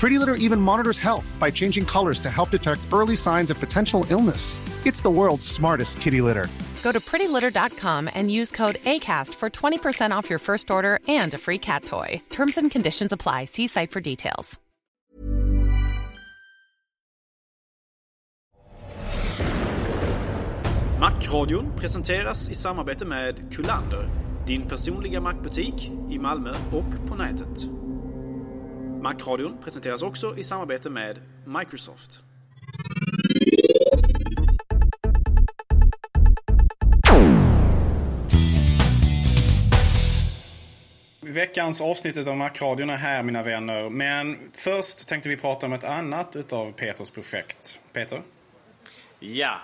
[0.00, 4.06] Pretty Litter even monitors health by changing colors to help detect early signs of potential
[4.08, 4.58] illness.
[4.86, 6.48] It's the world's smartest kitty litter.
[6.82, 11.38] Go to prettylitter.com and use code ACAST for 20% off your first order and a
[11.38, 12.22] free cat toy.
[12.30, 13.44] Terms and conditions apply.
[13.44, 14.58] See site for details.
[20.98, 24.08] Macradion presenteras i samarbete med Kullander,
[24.46, 27.79] din personliga Macbutik i Malmö och på nätet.
[29.02, 32.24] Macradion presenteras också i samarbete med Microsoft.
[41.20, 43.90] Veckans avsnitt av Macradion är här mina vänner.
[43.90, 47.80] Men först tänkte vi prata om ett annat utav Peters projekt.
[47.92, 48.22] Peter?
[49.18, 49.58] Ja,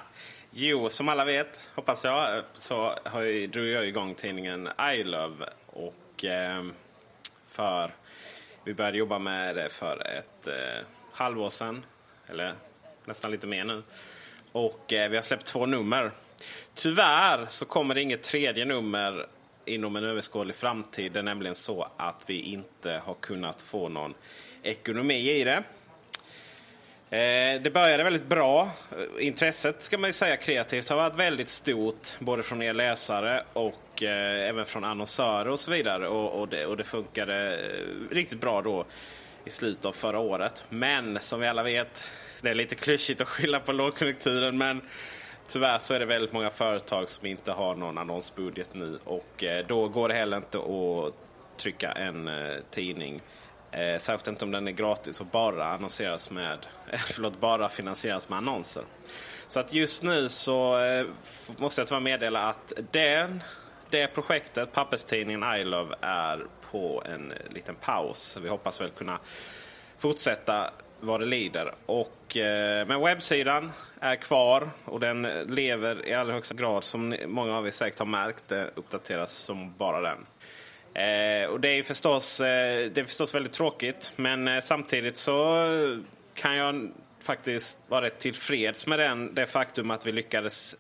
[0.51, 5.47] jo som alla vet, hoppas jag, så har jag, drog jag igång tidningen I Love.
[5.67, 6.65] Och eh,
[7.49, 7.91] för,
[8.67, 11.85] vi började jobba med det för ett eh, halvår sedan.
[12.27, 12.53] Eller
[13.05, 13.83] nästan lite mer nu.
[14.53, 16.11] Och eh, vi har släppt två nummer.
[16.75, 19.27] Tyvärr så kommer det inget tredje nummer
[19.65, 21.13] inom en överskådlig framtid.
[21.13, 24.15] Det är nämligen så att vi inte har kunnat få någon
[24.63, 25.63] ekonomi i det.
[27.17, 28.71] Eh, det började väldigt bra.
[28.93, 32.09] Eh, intresset ska man ju säga kreativt har varit väldigt stort.
[32.19, 36.09] Både från er läsare och eh, även från annonsörer och så vidare.
[36.09, 38.85] Och, och, det, och det funkade eh, riktigt bra då
[39.45, 40.65] i slutet av förra året.
[40.69, 42.05] Men som vi alla vet,
[42.41, 44.59] det är lite klyschigt att skylla på lågkonjunkturen.
[44.59, 44.81] Men
[45.47, 48.99] tyvärr så är det väldigt många företag som inte har någon annonsbudget nu.
[49.05, 51.15] Och eh, då går det heller inte att
[51.59, 53.23] trycka en eh, tidning
[53.77, 56.59] Eh, särskilt inte om den är gratis och bara annonseras med,
[57.15, 58.83] förlåt, bara finansieras med annonser.
[59.49, 61.07] Så att just nu så eh,
[61.57, 63.43] måste jag tyvärr meddela att den,
[63.91, 68.39] det projektet, papperstidningen I Love, är på en liten paus.
[68.43, 69.19] Vi hoppas väl kunna
[69.99, 70.71] fortsätta
[71.01, 71.75] vad det lider.
[71.87, 77.59] Och, eh, men webbsidan är kvar och den lever i allra högsta grad som många
[77.59, 78.49] av er säkert har märkt.
[78.49, 80.27] Det uppdateras som bara den.
[80.97, 85.67] Eh, och det är, förstås, eh, det är förstås väldigt tråkigt men eh, samtidigt så
[86.35, 90.77] kan jag faktiskt vara rätt tillfreds med den, det faktum att vi lyckades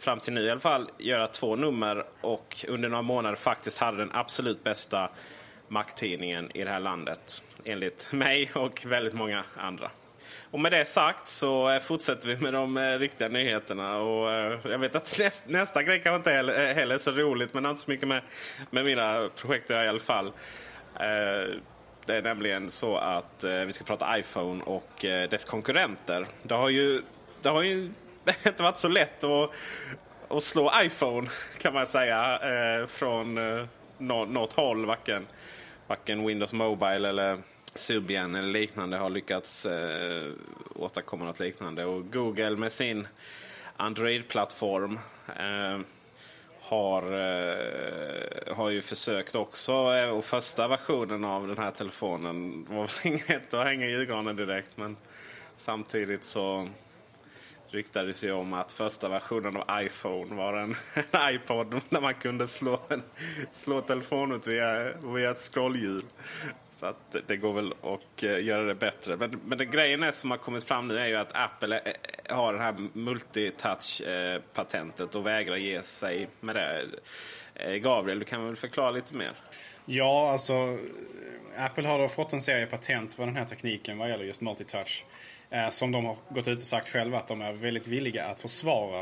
[0.00, 3.98] fram till nu i alla fall göra två nummer och under några månader faktiskt hade
[3.98, 5.10] den absolut bästa
[5.68, 7.42] Mac-tidningen i det här landet.
[7.64, 9.90] Enligt mig och väldigt många andra.
[10.50, 13.96] Och med det sagt så eh, fortsätter vi med de eh, riktiga nyheterna.
[13.96, 17.54] Och eh, jag vet att näst, nästa grej kanske inte heller, heller är så roligt
[17.54, 18.22] men det har inte så mycket med,
[18.70, 20.32] med mina projekt att göra i alla fall.
[22.06, 26.26] Det är nämligen så att vi ska prata iPhone och dess konkurrenter.
[26.42, 27.02] Det har ju,
[27.42, 27.90] det har ju
[28.28, 29.50] det har inte varit så lätt att,
[30.28, 31.28] att slå iPhone
[31.58, 33.66] kan man säga eh, från eh,
[33.98, 34.86] något håll.
[34.86, 35.26] Varken,
[35.86, 37.38] varken Windows Mobile eller
[37.74, 40.32] Subian eller liknande har lyckats eh,
[40.74, 41.84] åstadkomma något liknande.
[41.84, 43.08] Och Google med sin
[43.76, 44.98] Android-plattform
[45.28, 45.80] eh,
[46.60, 49.72] har, eh, har ju försökt också.
[49.72, 54.36] Eh, och första versionen av den här telefonen var väl inget att hänga i julgranen
[54.36, 54.76] direkt.
[54.76, 54.96] Men
[55.56, 56.68] samtidigt så
[57.70, 62.48] ryktades sig om att första versionen av iPhone var en, en iPod där man kunde
[62.48, 63.02] slå, en,
[63.52, 66.04] slå telefonen via, via ett scrollhjul.
[66.70, 69.16] Så att det går väl att eh, göra det bättre.
[69.16, 71.82] Men, men det grejen är som har kommit fram nu är ju att Apple eh,
[72.24, 76.84] eh, har det här multitouch-patentet och vägrar ge sig med det.
[77.78, 79.32] Gabriel, du kan väl förklara lite mer?
[79.84, 80.78] Ja, alltså
[81.56, 85.04] Apple har då fått en serie patent för den här tekniken vad gäller just multitouch.
[85.50, 88.40] Eh, som de har gått ut och sagt själva att de är väldigt villiga att
[88.40, 89.00] försvara.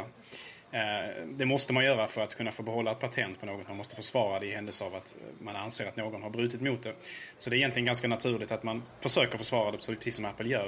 [0.70, 3.68] Eh, det måste man göra för att kunna få behålla ett patent på något.
[3.68, 6.82] Man måste försvara det i händelse av att man anser att någon har brutit mot
[6.82, 6.92] det.
[7.38, 10.66] Så det är egentligen ganska naturligt att man försöker försvara det precis som Apple gör.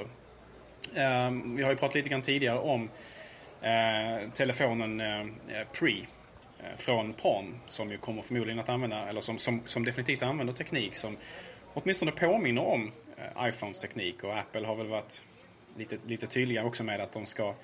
[0.95, 2.89] Eh, vi har ju pratat lite grann tidigare om
[4.33, 5.01] telefonen
[5.79, 5.93] Pre
[6.75, 10.95] från PON som ju kommer förmodligen att använda, eller som, som, som definitivt använder teknik
[10.95, 11.17] som
[11.73, 12.91] åtminstone påminner om
[13.39, 15.23] iPhones teknik och Apple har väl varit
[15.77, 17.55] lite, lite tydliga också med att de ska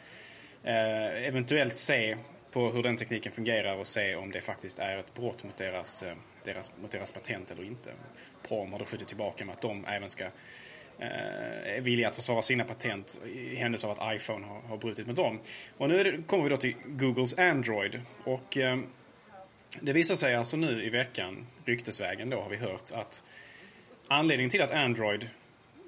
[0.63, 2.17] eh, eventuellt se
[2.51, 6.03] på hur den tekniken fungerar och se om det faktiskt är ett brott mot deras,
[6.03, 6.13] eh,
[6.43, 7.91] deras, mot deras patent eller inte.
[8.47, 12.41] Prom har då skjutit tillbaka med att de även ska eh, är villiga att försvara
[12.41, 15.39] sina patent i händelse av att iPhone har, har brutit med dem.
[15.77, 18.01] Och nu det, kommer vi då till Googles Android.
[18.23, 18.77] Och eh,
[19.81, 23.23] det visar sig alltså nu i veckan, ryktesvägen då har vi hört att
[24.07, 25.29] anledningen till att Android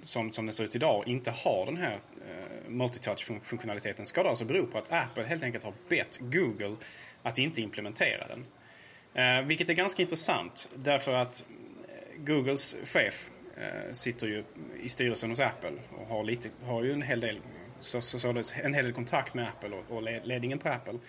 [0.02, 4.46] som, som den ser ut idag inte har den här eh, multitouch-funktionaliteten ska det alltså
[4.46, 6.76] bero på att Apple helt enkelt har bett Google
[7.24, 8.46] att inte implementera den.
[9.14, 11.46] Eh, vilket är ganska intressant därför att
[11.88, 14.44] eh, Googles chef eh, sitter ju
[14.84, 17.40] i styrelsen hos Apple och har, lite, har ju en hel del
[17.80, 18.30] så, så, så
[18.64, 21.00] en hel del kontakt med Apple och, och ledningen på Apple.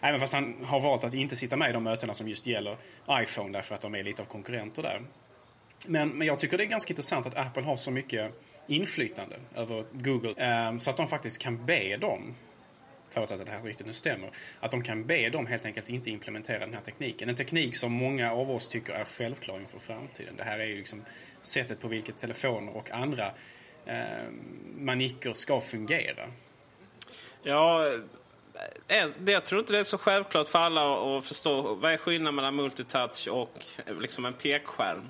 [0.00, 2.76] Även fast han har valt att inte sitta med i de mötena som just gäller
[3.10, 5.02] iPhone därför att de är lite av konkurrenter där.
[5.86, 8.32] Men, men jag tycker det är ganska intressant att Apple har så mycket
[8.66, 12.34] inflytande över Google eh, så att de faktiskt kan be dem
[13.10, 14.30] förutsatt att det här ryktet nu stämmer,
[14.60, 17.28] att de kan be dem helt enkelt inte implementera den här tekniken.
[17.28, 20.36] En teknik som många av oss tycker är självklar inför framtiden.
[20.36, 21.04] Det här är ju liksom
[21.40, 23.32] sättet på vilket telefoner och andra
[23.86, 24.30] eh,
[24.76, 26.28] manicker ska fungera.
[27.42, 27.86] Ja,
[28.88, 31.96] eh, eh, jag tror inte det är så självklart för alla att förstå vad är
[31.96, 35.08] skillnaden mellan multitouch och eh, liksom en pekskärm.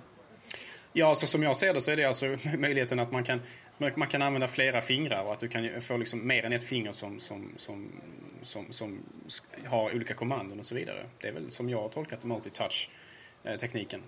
[0.98, 2.26] Ja, så som jag ser det så är det alltså
[2.58, 3.40] möjligheten att man kan,
[3.78, 6.92] man kan använda flera fingrar och att du kan få liksom mer än ett finger
[6.92, 7.92] som, som, som,
[8.42, 8.98] som, som
[9.66, 11.06] har olika kommandon och så vidare.
[11.20, 14.02] Det är väl som jag har tolkat multitouch-tekniken.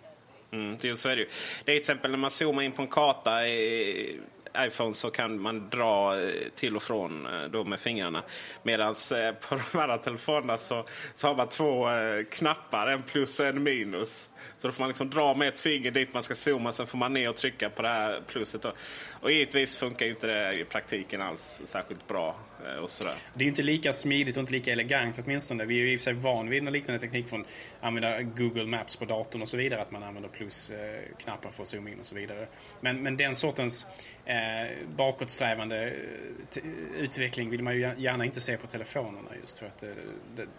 [0.50, 1.28] Eh, mm, det, så är det ju.
[1.64, 4.20] Det är till exempel när man zoomar in på en karta i
[4.58, 8.22] iPhone så kan man dra eh, till och från eh, då med fingrarna.
[8.62, 10.84] Medan eh, på de andra telefonerna så,
[11.14, 11.86] så har man två
[12.30, 14.30] knappar, en plus och en minus.
[14.58, 16.98] Så då får man liksom dra med ett finger dit man ska zooma, sen får
[16.98, 18.62] man ner och trycka på det här pluset.
[18.62, 18.72] Då.
[19.20, 22.36] Och givetvis funkar inte det i praktiken alls särskilt bra.
[22.82, 23.14] Och sådär.
[23.34, 25.64] Det är inte lika smidigt och inte lika elegant åtminstone.
[25.64, 27.46] Vi är ju i och för sig van vid en liknande teknik från att
[27.80, 29.82] använda Google Maps på datorn och så vidare.
[29.82, 32.48] Att man använder plusknappar för att zooma in och så vidare.
[32.80, 33.86] Men, men den sortens
[34.24, 36.62] eh, Eh, bakåtsträvande eh,
[36.96, 39.88] utveckling vill man ju gärna inte se på telefonerna just för att eh,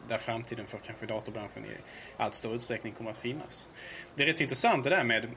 [0.08, 1.70] där framtiden för kanske datorbranschen i
[2.18, 3.70] allt större utsträckning kommer att finnas.
[4.16, 5.28] Det är rätt så intressant det där med,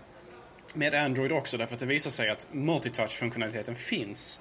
[0.74, 4.40] med Android också därför att det visar sig att multitouch-funktionaliteten finns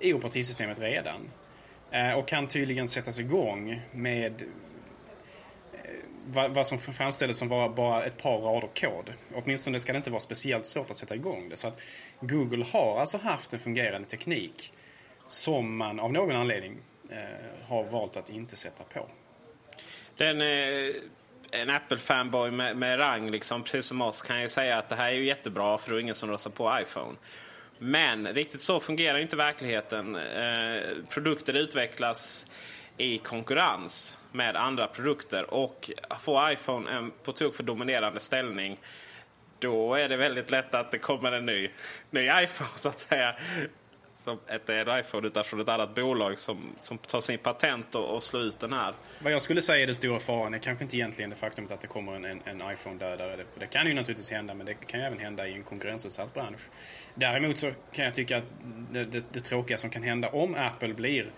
[0.00, 1.30] i operativsystemet redan
[1.90, 4.42] eh, och kan tydligen sättas igång med
[6.26, 9.10] vad, vad som framställdes som var bara ett par rader kod.
[9.34, 11.56] Åtminstone ska det inte vara speciellt svårt att sätta igång det.
[11.56, 11.78] Så att
[12.20, 14.72] Google har alltså haft en fungerande teknik
[15.28, 16.78] som man av någon anledning
[17.10, 19.08] eh, har valt att inte sätta på.
[20.16, 20.94] Den, eh,
[21.50, 25.08] en Apple-fanboy med, med, rang, liksom, precis som oss, kan ju säga att det här
[25.08, 27.16] är ju jättebra för det är ingen som röstar på iPhone.
[27.78, 30.16] Men riktigt så fungerar inte verkligheten.
[30.16, 32.46] Eh, produkter utvecklas
[32.96, 35.54] i konkurrens med andra produkter.
[35.54, 38.78] Och får iPhone en på tok för dominerande ställning
[39.62, 41.70] då är det väldigt lätt att det kommer en ny,
[42.10, 43.36] ny iPhone så att säga.
[44.14, 47.94] Som inte är en iPhone utan från ett annat bolag som, som tar sin patent
[47.94, 48.94] och, och slår ut den här.
[49.18, 51.80] Vad jag skulle säga är den stora faran är kanske inte egentligen det faktumet att
[51.80, 53.36] det kommer en, en, iPhone-dödare.
[53.36, 56.34] Det, det kan ju naturligtvis hända men det kan ju även hända i en konkurrensutsatt
[56.34, 56.60] bransch.
[57.14, 58.44] Däremot så kan jag tycka att
[58.90, 61.32] det, det, det tråkiga som kan hända om Apple blir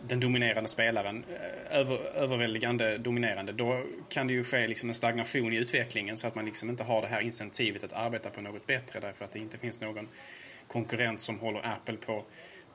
[0.00, 5.52] den dominerande spelaren eh, över, överväldigande dominerande, då kan det ju ske liksom en stagnation
[5.52, 8.66] i utvecklingen så att man liksom inte har det här incentivet att arbeta på något
[8.66, 10.08] bättre därför att det inte finns någon
[10.66, 12.24] konkurrent som håller Apple på,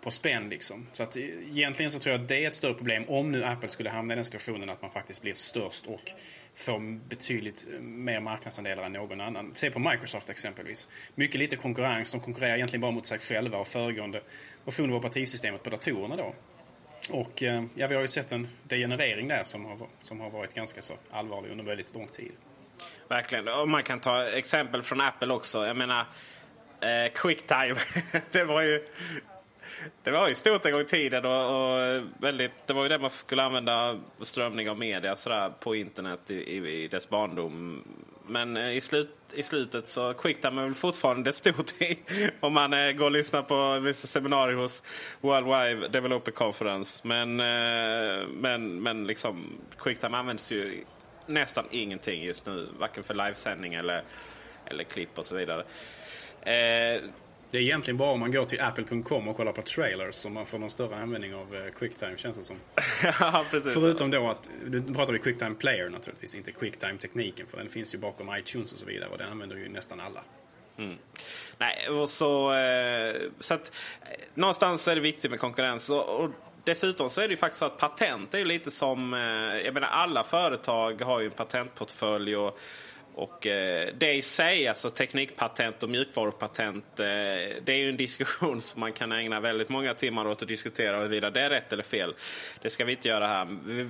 [0.02, 0.50] på spänn.
[0.50, 0.88] Liksom.
[0.92, 3.44] Så att eh, egentligen så tror jag att det är ett större problem om nu
[3.44, 6.12] Apple skulle hamna i den situationen att man faktiskt blir störst och
[6.56, 9.52] får betydligt eh, mer marknadsandelar än någon annan.
[9.54, 10.88] Se på Microsoft exempelvis.
[11.16, 14.22] Mycket lite konkurrens, de konkurrerar egentligen bara mot sig själva och föregående
[14.66, 16.36] versioner av operativsystemet på datorerna då.
[17.10, 20.54] Och eh, ja, vi har ju sett en degenerering där som har, som har varit
[20.54, 22.32] ganska så allvarlig under väldigt lång tid.
[23.08, 23.48] Verkligen.
[23.48, 25.66] Och man kan ta exempel från Apple också.
[25.66, 26.06] Jag menar,
[26.82, 27.76] eh, Quicktime.
[28.32, 28.88] det var ju...
[30.04, 33.00] Det var ju stort en gång i tiden och, och, väldigt, det var ju det
[33.00, 37.84] man skulle använda strömning av media sådär, på internet i, i, i dess barndom
[38.28, 42.00] men eh, i, slut, i slutet så Quicktime är väl fortfarande ett stort i.
[42.40, 44.84] Om man eh, går och lyssnar på vissa seminarier hos
[45.22, 47.08] World Wide Developer Conference.
[47.08, 50.84] Men, eh, men, men liksom Quicktime används ju
[51.26, 52.68] nästan ingenting just nu.
[52.80, 54.04] Varken för livesändning eller,
[54.66, 55.64] eller klipp och så vidare.
[56.42, 57.02] Eh,
[57.54, 60.46] det är egentligen bara om man går till apple.com och kollar på trailers som man
[60.46, 62.56] får någon större användning av eh, Quicktime känns det som.
[63.20, 63.74] ja, precis.
[63.74, 67.98] Förutom då att, nu pratar vi Quicktime Player naturligtvis, inte Quicktime-tekniken för den finns ju
[67.98, 70.24] bakom iTunes och så vidare och den använder ju nästan alla.
[70.78, 70.98] Mm.
[71.58, 75.90] Nej, och så, eh, så att eh, någonstans är det viktigt med konkurrens.
[75.90, 76.30] Och, och
[76.64, 79.14] dessutom så är det ju faktiskt så att patent är ju lite som,
[79.66, 82.60] jag menar alla företag har ju en patentportfölj och
[83.16, 87.06] och eh, det i sig, alltså teknikpatent och mjukvarupatent, eh,
[87.64, 90.98] det är ju en diskussion som man kan ägna väldigt många timmar åt att diskutera
[90.98, 92.14] huruvida det är rätt eller fel.
[92.62, 93.46] Det ska vi inte göra här.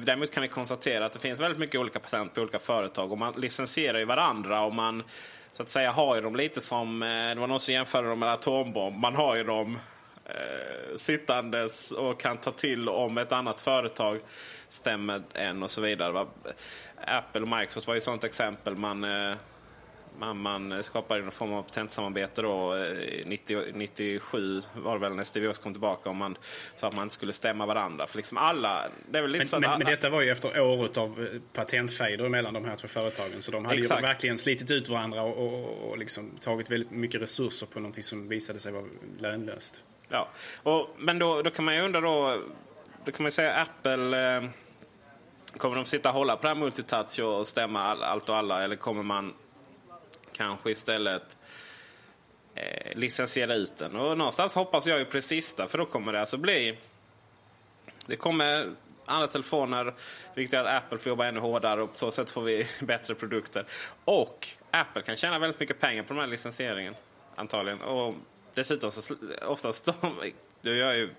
[0.06, 3.18] Däremot kan vi konstatera att det finns väldigt mycket olika patent på olika företag och
[3.18, 5.04] man licensierar ju varandra och man
[5.52, 8.20] så att säga har ju dem lite som, eh, det var någon som jämförde dem
[8.20, 8.98] med en atombomb.
[8.98, 9.80] Man har ju dem
[10.26, 14.20] eh, sittandes och kan ta till om ett annat företag
[14.70, 16.28] stämmer en och så vidare.
[17.08, 18.76] Apple och Microsoft var ju ett sånt exempel.
[18.76, 19.36] Man, eh,
[20.20, 22.76] man, man skapade någon form av patentsamarbete då.
[23.26, 26.38] 90, eh, 97 var det väl när Steve Jobs kom tillbaka och man
[26.76, 28.08] sa att man inte skulle stämma varandra.
[28.08, 30.62] För liksom alla, det är väl lite men, så men, men, detta var ju efter
[30.62, 33.42] år av eh, patentfejder mellan de här två företagen.
[33.42, 34.02] Så de hade Exakt.
[34.02, 38.04] ju verkligen slitit ut varandra och, och, och liksom tagit väldigt mycket resurser på någonting
[38.04, 38.86] som visade sig vara
[39.20, 39.84] lönlöst.
[40.10, 40.30] Ja,
[40.64, 42.42] och, men då, då kan man ju undra då,
[43.06, 44.18] då kan man ju säga Apple
[45.58, 48.76] Kommer de sitta och hålla på det här multitouch och stämma allt och alla eller
[48.76, 49.34] kommer man
[50.38, 51.38] kanske istället
[52.56, 53.96] eh, licensiera ut den?
[53.96, 56.78] Och någonstans hoppas jag ju på det sista för då kommer det alltså bli...
[58.06, 59.94] Det kommer andra telefoner,
[60.36, 63.66] vilket att Apple får jobba ännu hårdare och på så sätt får vi bättre produkter.
[64.06, 66.96] Och Apple kan tjäna väldigt mycket pengar på den här licensieringen
[67.36, 67.82] antagligen.
[67.82, 68.16] Och
[68.54, 70.16] dessutom så oftast de,
[70.64, 71.10] det gör ju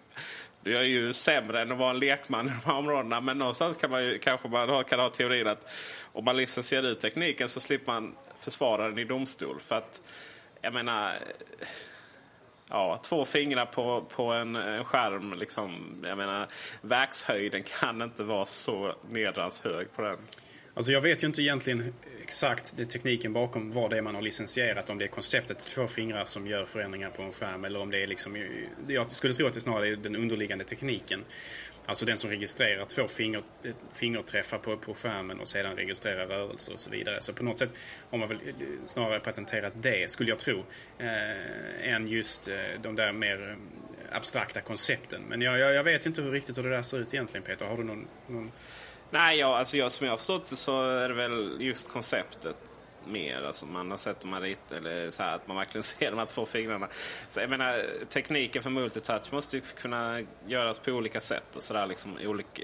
[0.65, 3.21] du är ju sämre än att vara en lekman i de här områdena.
[3.21, 5.71] Men någonstans kan man ju, kanske man kan ha teorin att
[6.13, 9.61] om man licensierar ut tekniken så slipper man försvara den i domstol.
[9.61, 10.03] För att,
[10.61, 11.19] jag menar,
[12.71, 15.33] ja, två fingrar på, på en, en skärm.
[15.33, 16.49] Liksom, jag menar,
[16.81, 20.19] verkshöjden kan inte vara så nedrans hög på den.
[20.75, 24.23] Alltså jag vet ju inte egentligen exakt det tekniken bakom vad det är man har
[24.23, 24.91] licensierat.
[24.91, 28.03] Om det är konceptet två fingrar som gör förändringar på en skärm eller om det
[28.03, 28.47] är liksom...
[28.87, 31.25] Jag skulle tro att det snarare är den underliggande tekniken.
[31.87, 33.43] Alltså den som registrerar två finger,
[33.93, 37.23] fingerträffar på, på skärmen och sedan registrerar rörelser och så vidare.
[37.23, 37.75] Så på något sätt
[38.11, 38.39] har man väl
[38.87, 40.65] snarare patenterat det, skulle jag tro,
[40.99, 45.23] eh, än just eh, de där mer eh, abstrakta koncepten.
[45.29, 47.67] Men jag, jag, jag, vet inte hur riktigt hur det där ser ut egentligen Peter.
[47.67, 48.51] Har du någon, någon
[49.11, 52.57] Nej, ja, alltså jag, som jag har förstått det så är det väl just konceptet
[53.07, 53.43] mer.
[53.43, 56.19] Alltså man har sett de här rit, eller så här, att man verkligen ser de
[56.19, 56.89] här två fingrarna.
[57.29, 61.87] Så jag menar, tekniken för multitouch måste ju kunna göras på olika sätt och sådär
[61.87, 62.63] liksom olika,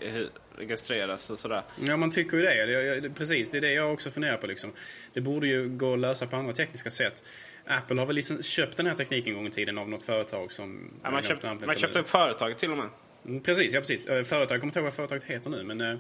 [0.57, 1.63] registreras och sådär.
[1.87, 2.67] Ja, man tycker ju det.
[2.67, 4.73] det, det precis, det är det jag också funderar på liksom.
[5.13, 7.25] Det borde ju gå att lösa på andra tekniska sätt.
[7.67, 10.53] Apple har väl liksom köpt den här tekniken en gång i tiden av något företag
[10.53, 10.91] som...
[11.03, 12.87] Ja, man, köpt, man köpte upp företaget till och med.
[13.25, 14.07] Mm, precis, ja precis.
[14.07, 15.99] Eh, företag, företaget, jag kommer inte ihåg vad företaget heter nu, men eh,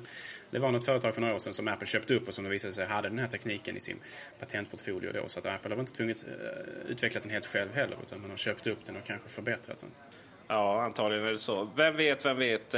[0.50, 2.50] det var något företag för några år sedan som Apple köpte upp och som det
[2.50, 3.96] visade sig hade den här tekniken i sin
[4.38, 5.28] patentportfolio då.
[5.28, 8.30] Så att Apple har inte tvunget uh, eh, utvecklat den helt själv heller, utan man
[8.30, 9.90] har köpt upp den och kanske förbättrat den.
[10.48, 11.70] Ja, antagligen är det så.
[11.76, 12.74] Vem vet, vem vet.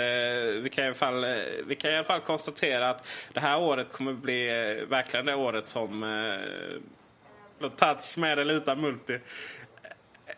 [0.63, 1.25] vi, kan i alla fall,
[1.67, 4.49] vi kan i alla fall konstatera att det här året kommer bli
[4.89, 6.01] verkligen det året som
[7.77, 9.19] touch med eller utan multi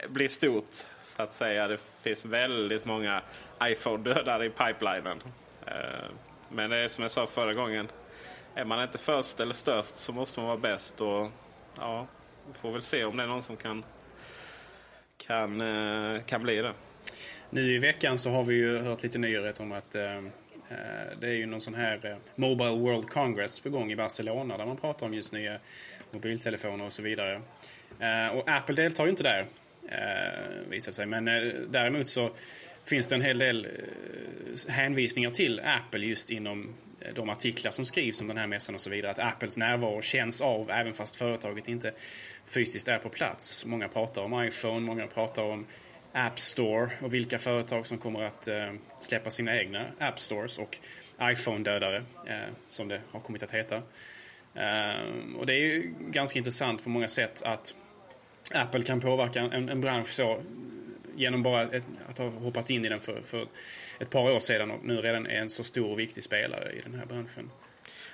[0.08, 0.84] blir stort.
[1.16, 1.68] Så att säga.
[1.68, 3.23] Det finns väldigt många
[3.62, 5.23] iPhone dödar i pipelinen.
[5.66, 6.11] Eh,
[6.49, 7.88] men det är som jag sa förra gången.
[8.54, 11.00] Är man inte först eller störst så måste man vara bäst.
[11.00, 11.30] Och,
[11.78, 12.06] ja,
[12.46, 13.84] vi får väl se om det är någon som kan,
[15.16, 16.73] kan, eh, kan bli det.
[17.50, 20.23] Nu i veckan så har vi ju hört lite nyheter om att eh, eh
[21.20, 24.76] det är ju någon sån här Mobile World Congress på gång i Barcelona där man
[24.76, 25.58] pratar om just nya
[26.11, 27.42] mobiltelefoner och så vidare.
[28.32, 29.46] Och Apple deltar ju inte där,
[30.68, 31.06] visar sig.
[31.06, 31.25] Men
[31.68, 32.30] däremot så
[32.84, 37.84] finns det en hel del eh, hänvisningar till Apple just inom eh, de artiklar som
[37.84, 39.10] skrivs om den här mässan och så vidare.
[39.10, 41.92] Att Apples närvaro känns av även fast företaget inte
[42.46, 43.64] fysiskt är på plats.
[43.64, 45.66] Många pratar om iPhone, många pratar om
[46.12, 50.78] App Store och vilka företag som kommer att eh, släppa sina egna App Stores och
[51.22, 52.04] iPhone-dödare,
[52.68, 53.76] som det har kommit att heta.
[55.38, 57.74] och det är ju ganska intressant på många sätt att
[58.54, 60.40] Apple kan påverka en, en bransch så
[61.16, 63.47] genom bara ett, att ha hoppat in i den för, för,
[63.99, 66.80] ett par år sedan och nu redan är en så stor och viktig spelare i
[66.80, 67.50] den här branschen.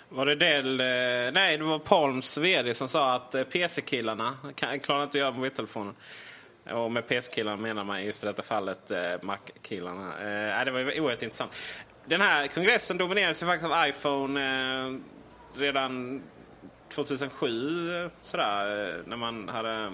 [0.08, 0.80] Var det del...
[0.80, 5.30] Eh, nej, det var Palms VD som sa att eh, PC-killarna klarar inte att göra
[5.30, 5.94] mobiltelefoner.
[6.64, 10.08] Och med PC-killarna menar man just i detta fallet eh, Mac-killarna.
[10.08, 11.52] Eh, det var ju oerhört intressant.
[12.06, 14.96] Den här kongressen dominerades ju faktiskt av iPhone eh,
[15.60, 16.22] redan
[16.88, 18.10] 2007.
[18.20, 19.92] Sådär, när man hade...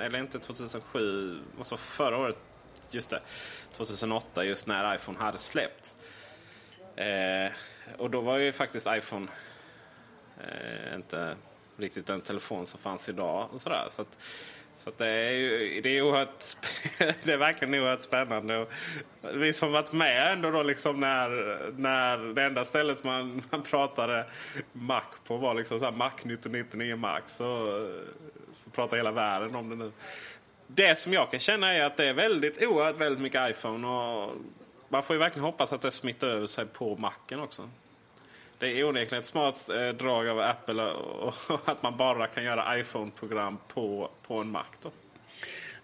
[0.00, 2.36] Eller inte 2007, måste vara förra året.
[2.90, 3.20] Just det.
[3.72, 5.96] 2008, just när iPhone hade släppts.
[6.96, 7.52] Eh,
[7.98, 9.26] och då var ju faktiskt iPhone
[10.40, 11.36] eh, inte
[11.76, 13.48] riktigt den telefon som fanns idag.
[13.52, 13.86] Och sådär.
[13.90, 14.18] Så, att,
[14.74, 16.44] så att det är ju det är oerhört,
[16.98, 18.56] det är verkligen oerhört spännande.
[18.56, 18.72] Och
[19.34, 21.30] vi som varit med ändå då liksom när,
[21.76, 24.26] när det enda stället man, man pratade
[24.72, 27.20] Mac på var liksom så här Mac 1999 Mac.
[27.26, 27.46] Så
[28.72, 29.92] pratar hela världen om det nu.
[30.66, 33.86] Det som jag kan känna är att det är väldigt oerhört väldigt mycket iPhone.
[33.86, 34.34] Och
[34.88, 37.70] man får ju verkligen hoppas att det smittar över sig på Macen också.
[38.58, 42.44] Det är onekligen ett smart eh, drag av Apple och, och att man bara kan
[42.44, 44.64] göra iPhone-program på, på en Mac.
[44.82, 44.90] Då.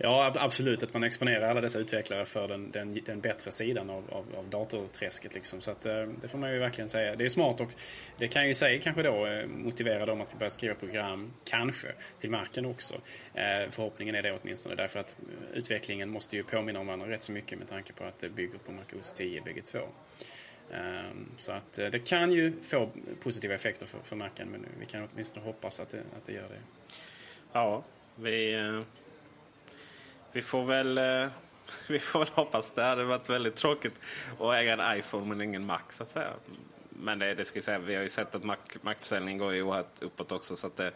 [0.00, 0.82] Ja, absolut.
[0.82, 4.48] Att man exponerar alla dessa utvecklare för den, den, den bättre sidan av, av, av
[4.50, 5.34] datorträsket.
[5.34, 5.60] Liksom.
[5.60, 7.16] Så att, eh, det får man ju verkligen säga.
[7.16, 7.74] Det är smart och
[8.18, 11.88] det kan ju sig kanske då eh, motivera dem att börja skriva program, kanske,
[12.18, 12.94] till marken också.
[13.34, 14.74] Eh, förhoppningen är det åtminstone.
[14.74, 15.16] Därför att
[15.54, 18.58] utvecklingen måste ju påminna om varandra rätt så mycket med tanke på att det bygger
[18.58, 19.80] på Mac OS 10 bägge två.
[20.72, 22.90] Ehm, så att det kan ju få
[23.22, 26.48] positiva effekter för, för marken men vi kan åtminstone hoppas att det, att det gör
[26.48, 26.60] det.
[27.52, 27.84] Ja,
[28.16, 28.54] vi,
[30.32, 30.98] vi får väl...
[30.98, 31.28] eh,
[31.86, 32.70] Vi får väl hoppas.
[32.70, 34.00] Det hade varit väldigt tråkigt
[34.40, 36.30] att äga en iPhone men ingen Mac så att säga.
[36.90, 39.62] Men det, det ska jag säga, vi har ju sett att Mac, Mac-försäljningen går ju
[39.62, 40.56] oerhört uppåt också.
[40.56, 40.92] Så att det,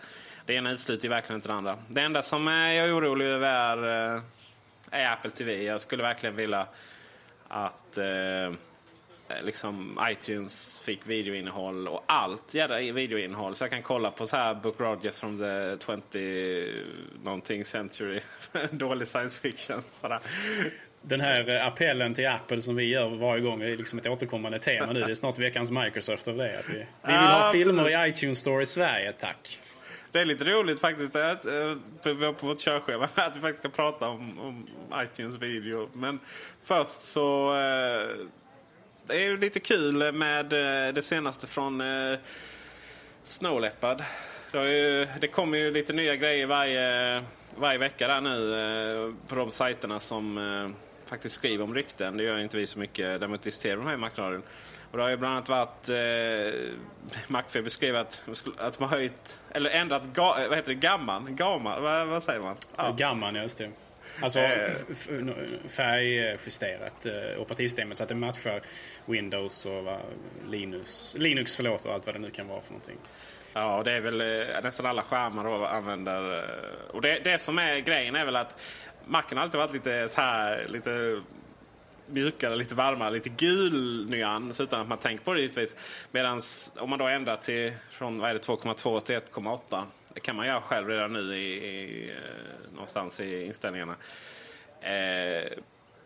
[0.47, 1.79] det ena utesluter ju verkligen inte det andra.
[1.89, 4.23] Det enda som jag är orolig över är, eh,
[4.91, 5.62] är Apple TV.
[5.62, 6.67] Jag skulle verkligen vilja
[7.49, 8.53] att eh,
[9.43, 13.55] liksom iTunes fick videoinnehåll och allt jävla videoinnehåll.
[13.55, 15.77] Så jag kan kolla på så här Book Rogers from the
[16.12, 16.73] 20
[17.25, 18.21] någonting century.
[18.71, 19.83] Dålig science fiction.
[19.91, 20.19] Sådär.
[21.03, 24.59] Den här eh, appellen till Apple som vi gör varje gång är liksom ett återkommande
[24.59, 25.01] tema nu.
[25.01, 26.59] Det är snart veckans Microsoft av det.
[26.59, 27.99] Att vi, vi vill ha Ja, filmer precis.
[27.99, 29.61] i iTunes Store i Sverige, tack.
[30.12, 33.68] Det är lite roligt faktiskt att, eh, på på vårt körschema att vi faktiskt ska
[33.68, 34.68] prata om, om
[35.03, 35.88] iTunes video.
[35.92, 36.21] Men
[36.62, 37.55] först så...
[37.57, 38.27] eh,
[39.12, 42.18] det är ju lite kul med eh, det senaste från eh,
[43.22, 44.03] Snow Leopard.
[44.53, 47.25] Det, ju, det kommer ju lite nya grejer varje,
[47.57, 52.16] varje vecka där nu eh, på de sajterna som faktiskt skriver om rykten.
[52.16, 53.20] Det gör ju inte vi så mycket.
[53.20, 54.42] Däremot diskuterar de här i Macradion.
[54.90, 55.88] Och det har ju bland annat varit...
[55.88, 56.70] Eh,
[57.29, 58.22] Macfe beskriver att,
[58.59, 59.42] att de har höjt...
[59.51, 60.03] Eller ändrat...
[60.14, 60.75] Ga, vad heter det?
[60.75, 61.37] Gamman?
[61.37, 61.81] Gamma?
[61.81, 62.57] Vad, vad säger man?
[62.77, 62.94] Ja.
[62.98, 63.70] Gamman, ja, just det.
[64.20, 65.68] Alltså Eh.
[65.68, 68.62] färgjusterat eh, operativsystemet så att det matchar
[69.07, 70.01] Windows och
[70.48, 72.98] Linux, Linux förlåt, och allt vad det nu kan vara för någonting.
[73.53, 76.44] Ja, det är väl eh, nästan alla skärmar då använder...
[76.90, 78.61] Och det, det som är grejen är väl att
[79.07, 80.66] Macen har alltid varit lite så här...
[80.68, 81.22] Lite
[82.07, 85.77] mjukare, lite varmare, lite gul nyans utan att man tänker på det givetvis.
[86.11, 86.40] Medan
[86.77, 89.85] om man då ändrar till från vad är det, 2,2 till 1,8.
[90.14, 93.96] Det kan man göra själv redan nu i, i, eh, någonstans i inställningarna.
[94.81, 95.53] Eh,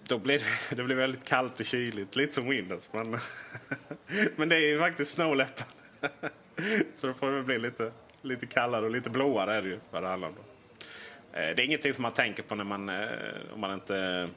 [0.08, 0.44] då blir det,
[0.76, 2.88] det blir väldigt kallt och kyligt, lite som Windows.
[2.92, 3.10] Men,
[4.36, 5.66] men det är ju faktiskt Snow Leopard.
[6.94, 7.92] Så då får det bli lite,
[8.22, 10.34] lite kallare och lite blåare är det ju vad det handlar om.
[10.34, 10.42] Då.
[11.38, 13.08] Eh, Det är ingenting som man tänker på när man, eh,
[13.54, 14.28] om man inte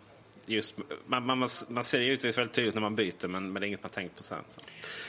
[0.49, 0.77] just...
[1.05, 3.67] Man, man, man ser det givetvis väldigt tydligt när man byter men, men det är
[3.67, 4.43] inget man tänkt på sen.
[4.47, 4.62] Så.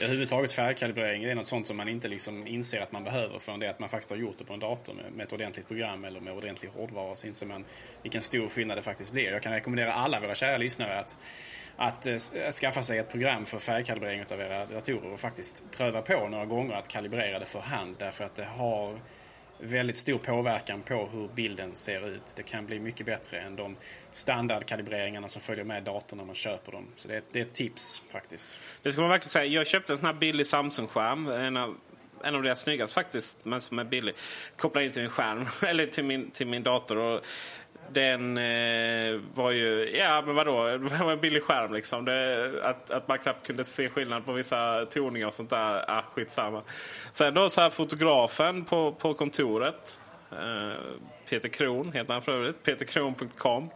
[0.02, 3.60] Överhuvudtaget färgkalibrering det är något sånt som man inte liksom inser att man behöver förrän
[3.60, 6.04] det att man faktiskt har gjort det på en dator med, med ett ordentligt program
[6.04, 7.16] eller med ordentlig hårdvara.
[7.16, 7.64] Så inser man
[8.02, 9.32] vilken stor skillnad det faktiskt blir.
[9.32, 11.16] Jag kan rekommendera alla våra kära lyssnare att,
[11.76, 12.16] att eh,
[12.60, 16.74] skaffa sig ett program för färgkalibrering av era datorer och faktiskt pröva på några gånger
[16.74, 19.00] att kalibrera det för hand därför att det har
[19.60, 22.32] väldigt stor påverkan på hur bilden ser ut.
[22.36, 23.76] Det kan bli mycket bättre än de
[24.12, 26.86] standardkalibreringarna som följer med datorn när man köper dem.
[26.96, 28.58] Så det är, det är ett tips faktiskt.
[28.82, 29.44] Det ska man verkligen säga.
[29.44, 31.28] Jag köpte en sån här billig Samsung-skärm.
[31.28, 31.76] En av,
[32.24, 34.14] en av deras snyggaste faktiskt, men som är billig.
[34.56, 36.96] Kopplade in till min skärm, eller till min, till min dator.
[36.96, 37.26] Och
[37.92, 42.04] den eh, var ju, ja men vadå, det var en billig skärm liksom.
[42.04, 46.02] Det, att, att man knappt kunde se skillnad på vissa toningar och sånt där, ah,
[46.14, 46.62] skitsamma.
[47.12, 49.98] Sen då så här fotografen på, på kontoret.
[50.32, 50.78] Eh,
[51.28, 52.62] Peter Kron heter han för övrigt.
[52.62, 53.70] Peterkron.com.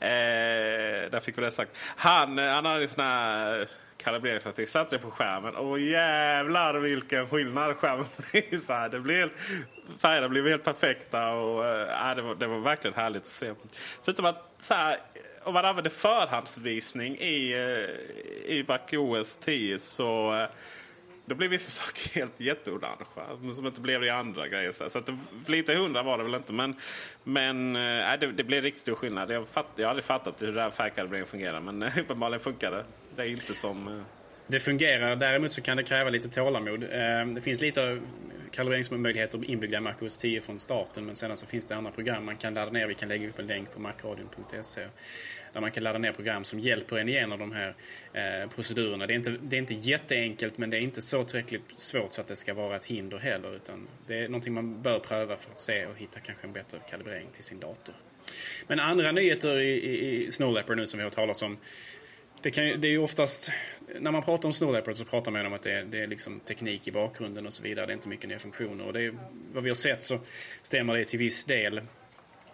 [0.00, 1.70] Eh, där fick vi det sagt.
[1.96, 3.68] Han, eh, han hade en sån här
[4.04, 4.66] kalibreringsstativ.
[4.66, 5.56] Satte det på skärmen.
[5.56, 8.58] Och jävlar vilken skillnad skärmen blir.
[8.58, 9.32] Så här, det blev helt,
[10.00, 11.32] färgerna blev helt perfekta.
[11.32, 13.54] Och, eh, äh, det, var, det var verkligen härligt att se.
[14.04, 14.96] Förutom att så här,
[15.42, 20.48] om man använder förhandsvisning i, eh, i MacOS 10 så eh,
[21.26, 23.54] då blev vissa saker helt jätteorangea.
[23.54, 24.72] Som inte blev det i andra grejer.
[24.72, 25.08] Så att
[25.46, 26.52] lite hundra var det väl inte.
[26.52, 26.74] Men,
[27.24, 29.30] men äh, det, det blev riktigt stor skillnad.
[29.30, 31.60] Jag, fatt, jag har aldrig fattat hur det här färgkalibreringen fungerar.
[31.60, 32.84] Men äh, uppenbarligen funkar det.
[33.14, 33.88] Det är inte som...
[33.88, 34.21] Äh...
[34.52, 35.16] Det fungerar.
[35.16, 36.82] Däremot så kan det kräva lite tålamod.
[36.82, 37.98] Eh, det finns lite
[38.50, 41.06] kalibreringsmöjligheter inbyggda i MacOS 10 från starten.
[41.06, 42.86] Men sedan så finns det andra program man kan ladda ner.
[42.86, 44.82] Vi kan lägga upp en länk på macradion.se
[45.52, 47.74] där man kan ladda ner program som hjälper en igenom de här
[48.12, 49.06] eh, procedurerna.
[49.06, 52.20] Det är, inte, det är inte jätteenkelt men det är inte så tillräckligt svårt så
[52.20, 53.54] att det ska vara ett hinder heller.
[53.54, 56.78] Utan det är någonting man bör pröva för att se och hitta kanske en bättre
[56.90, 57.94] kalibrering till sin dator.
[58.66, 61.58] Men andra nyheter i, i, i Snow Leopard nu som vi har talat om
[62.42, 63.50] det, kan, det är ju oftast,
[64.00, 66.06] när man pratar om Snow Leopard så pratar man om att det är, det är
[66.06, 67.86] liksom teknik i bakgrunden och så vidare.
[67.86, 68.86] Det är inte mycket nya funktioner.
[68.86, 69.14] Och det är,
[69.52, 70.20] vad vi har sett så
[70.62, 71.80] stämmer det till viss del.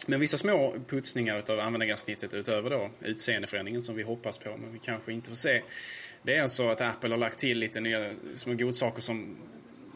[0.06, 4.78] Men vissa små putsningar av användargränssnittet utöver då utseendeförändringen som vi hoppas på men vi
[4.78, 5.62] kanske inte får se.
[6.22, 9.36] Det är alltså att Apple har lagt till lite nya små godsaker som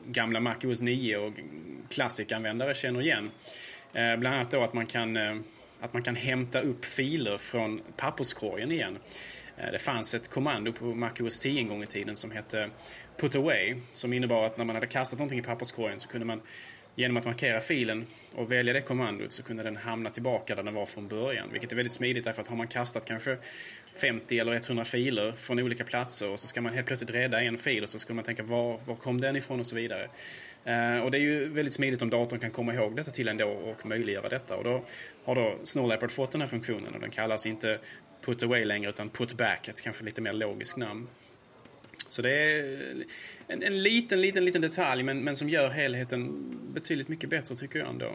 [0.07, 1.33] gamla Mac OS 9 och
[1.88, 3.31] klassikanvändare känner igen.
[3.92, 5.37] Eh, bland annat då att man kan, eh,
[5.81, 8.98] att man kan hämta upp filer från papperskorgen igen.
[9.57, 12.71] Eh, det fanns ett kommando på Mac OS 10 en gång i tiden som hette
[13.17, 16.41] Put Away som innebar att när man hade kastat någonting i papperskorgen så kunde man
[16.95, 20.75] Genom att markera filen och välja det kommandot så kunde den hamna tillbaka där den
[20.75, 21.49] var från början.
[21.53, 23.37] Vilket är väldigt smidigt därför att har man kastat kanske
[24.01, 27.59] 50 eller 100 filer från olika platser och så ska man helt plötsligt rädda en
[27.59, 30.09] fil och så ska man tänka var, var kom den ifrån och så vidare.
[30.67, 33.49] Uh, och det är ju väldigt smidigt om datorn kan komma ihåg detta till ändå
[33.49, 34.57] och möjliggöra detta.
[34.57, 34.85] Och då
[35.25, 37.79] har då Snow Leopard fått den här funktionen och den kallas inte
[38.23, 41.09] put away längre utan put back, ett kanske lite mer logiskt namn.
[42.09, 43.05] Så det är
[43.49, 47.79] en, en, liten, liten, liten detalj men, men som gör helheten betydligt mycket bättre tycker
[47.79, 48.13] jag ändå.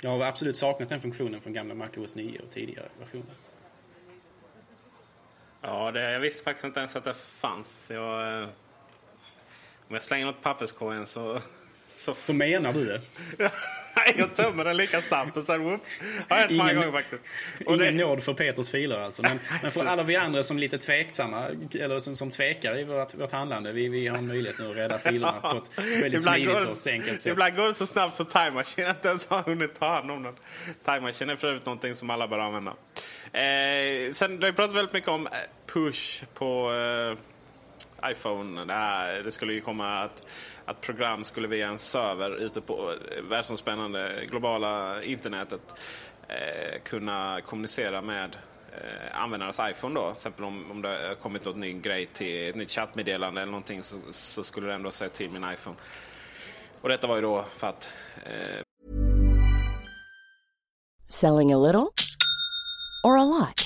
[0.00, 3.34] Jag har absolut saknat den funktionen från gamla MacOS 9 och tidigare versioner.
[5.60, 7.90] Ja, det, jag visste faktiskt inte ens att det fanns.
[7.90, 8.48] Jag, eh,
[9.88, 11.40] om jag slänger något papperskorgen så,
[11.88, 12.14] så...
[12.14, 13.00] Så menar du det?
[13.96, 16.00] Nej, jag tömmer den lika snabbt och sen whoops.
[16.28, 17.22] Har hänt många gånger faktiskt.
[17.66, 18.04] Och ingen det...
[18.04, 19.22] nåd för Peters filer alltså.
[19.22, 22.84] Men, men, för alla vi andra som är lite tveksamma, eller som, som tvekar i
[22.84, 23.72] vårt, vårt handlande.
[23.72, 27.32] Vi, vi har möjlighet nu att rädda filerna på ett väldigt smidigt och enkelt sätt.
[27.32, 30.22] Ibland går det så snabbt så Time Machine inte ens har hunnit ta hand om
[30.22, 30.34] den.
[30.84, 32.70] Time Machine är för övrigt någonting som alla bör använda.
[33.32, 35.32] Eh, sen, det har pratat väldigt mycket om eh,
[35.72, 37.18] push på eh,
[38.04, 38.64] iPhone.
[38.64, 40.22] Det, det skulle ju komma att
[40.66, 45.74] att program skulle via en server ute på eh, världsomspännande globala internetet
[46.28, 48.36] eh, kunna kommunicera med
[48.72, 50.02] eh, användarens iPhone då.
[50.02, 53.52] Till exempel om, om det har kommit något ny grej till ett nytt chattmeddelande eller
[53.52, 55.76] någonting så, så skulle det ändå säga till min iPhone.
[56.80, 57.90] Och detta var ju då för att...
[58.24, 58.62] Eh...
[61.08, 61.86] Selling a little
[63.04, 63.65] or a lot?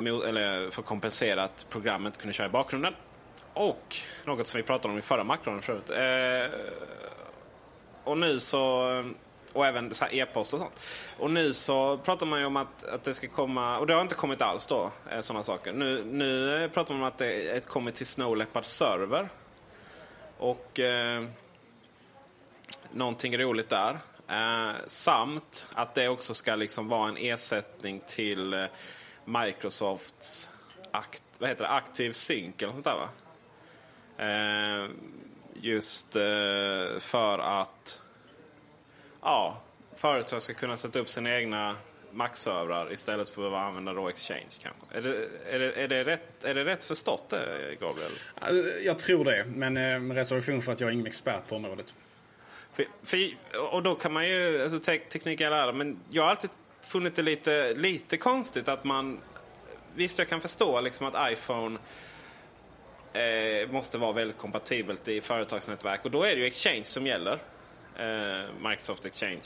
[0.00, 2.94] Eller för att kompensera att programmet kunde köra i bakgrunden.
[3.52, 5.90] Och något som vi pratade om i förra Macron förut.
[5.90, 6.58] Eh,
[8.04, 9.04] och nu så...
[9.52, 10.80] Och även så e-post och sånt.
[11.18, 14.02] Och nu så pratar man ju om att, att det ska komma, och det har
[14.02, 15.72] inte kommit alls då, eh, sådana saker.
[15.72, 19.28] Nu, nu pratar man om att det är kommit till Snow Leopard server.
[20.38, 21.24] Och eh,
[22.92, 23.98] någonting roligt där.
[24.28, 28.66] Eh, samt att det också ska liksom vara en ersättning till eh,
[29.24, 30.48] Microsofts
[30.90, 33.08] akt, vad heter det, Active Sync eller sånt där va?
[34.18, 34.90] Eh,
[35.54, 38.00] just eh, för att
[39.22, 39.62] ja,
[39.94, 41.76] företag ska kunna sätta upp sina egna
[42.14, 44.98] Mac-servrar istället för att använda då Exchange kanske.
[44.98, 48.12] Är det, är det, är det, rätt, är det rätt förstått det, Gabriel?
[48.84, 51.94] Jag tror det, men eh, med reservation för att jag är ingen expert på området.
[52.72, 53.18] För, för,
[53.72, 56.50] och då kan man ju, alltså te teknik är men jag har alltid
[56.84, 59.20] funnit det lite, lite konstigt att man...
[59.94, 61.78] Visst, jag kan förstå liksom att iPhone
[63.12, 66.04] eh, måste vara väldigt kompatibelt i företagsnätverk.
[66.04, 67.38] Och då är det ju Exchange som gäller.
[67.98, 69.44] Eh, Microsoft Exchange.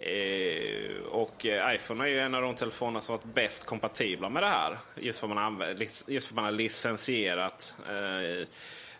[0.00, 4.42] Eh, och eh, iPhone är ju en av de telefoner som varit bäst kompatibla med
[4.42, 4.78] det här.
[4.94, 5.62] Just för att man,
[6.06, 8.48] just för att man har licensierat eh,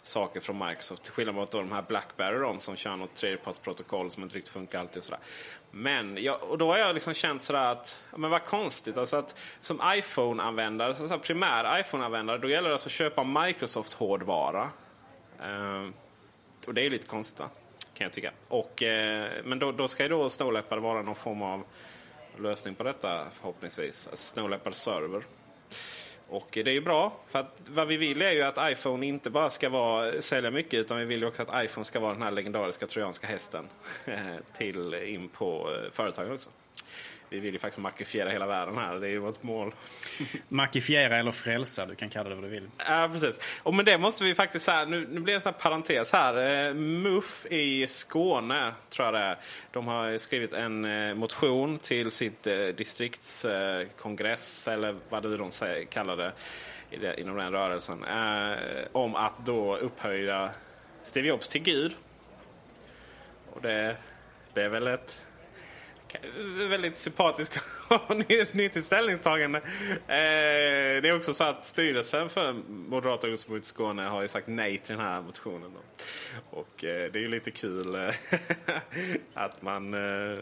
[0.02, 1.02] saker från Microsoft.
[1.02, 4.80] Till skillnad mot de här Blackberry de, som kör något tredjepartsprotokoll som inte riktigt funkar
[4.80, 4.98] alltid.
[4.98, 5.20] Och sådär.
[5.70, 8.96] Men jag, och då har jag liksom känt sådär att, men vad konstigt.
[8.96, 14.68] Alltså att som iPhone-användare, så primär iPhone-användare, då gäller det alltså att köpa Microsoft-hårdvara.
[15.42, 15.92] Ehm,
[16.66, 17.48] och det är lite konstigt va?
[17.94, 18.32] Kan jag tycka.
[18.48, 21.64] Och, eh, men då, då ska ju då Snow Leopard vara någon form av
[22.38, 24.06] lösning på detta förhoppningsvis.
[24.06, 25.22] Alltså Snow Leopard server.
[26.28, 29.30] Och det är ju bra, för att vad vi vill är ju att iPhone inte
[29.30, 32.22] bara ska vara, sälja mycket utan vi vill ju också att iPhone ska vara den
[32.22, 33.64] här legendariska trojanska hästen
[34.06, 34.16] eh,
[34.52, 36.50] till in på eh, företagen också.
[37.30, 39.74] Vi vill ju faktiskt makifiera hela världen här, det är ju vårt mål.
[40.48, 42.70] makifiera eller frälsa, du kan kalla det vad du vill.
[42.78, 43.60] Ja, precis.
[43.62, 46.12] Och med det måste vi faktiskt säga, nu, nu blir det en sån här parentes
[46.12, 46.68] här.
[46.68, 49.36] Eh, MUF i Skåne, tror jag det är.
[49.72, 55.84] De har skrivit en eh, motion till sitt eh, distriktskongress, eller vad det de säger,
[55.84, 56.32] kallar det,
[57.20, 58.04] inom den rörelsen.
[58.92, 60.50] Om att då upphöja
[61.02, 61.92] Steve Jobs till Gud.
[63.52, 63.96] Och det,
[64.54, 65.24] det är väl ett
[66.68, 67.52] väldigt sympatisk
[67.88, 68.16] och
[68.52, 69.58] nyttigt ställningstagande.
[69.58, 74.46] Eh, det är också så att styrelsen för Moderata ungdomsförbundet i Skåne har ju sagt
[74.46, 75.72] nej till den här motionen.
[75.74, 75.80] Då.
[76.50, 78.14] Och eh, det är ju lite kul eh,
[79.34, 80.38] att, man, eh,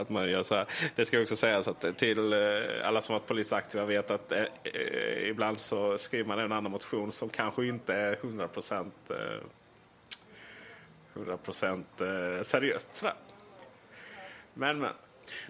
[0.00, 0.66] att man gör så här.
[0.96, 2.38] Det ska också sägas att till eh,
[2.84, 7.12] alla som varit polisaktiva vet att eh, eh, ibland så skriver man en annan motion
[7.12, 9.40] som kanske inte är 100 procent eh,
[11.14, 12.92] 100% seriöst.
[12.92, 13.14] Sådär.
[14.54, 14.90] Men, men.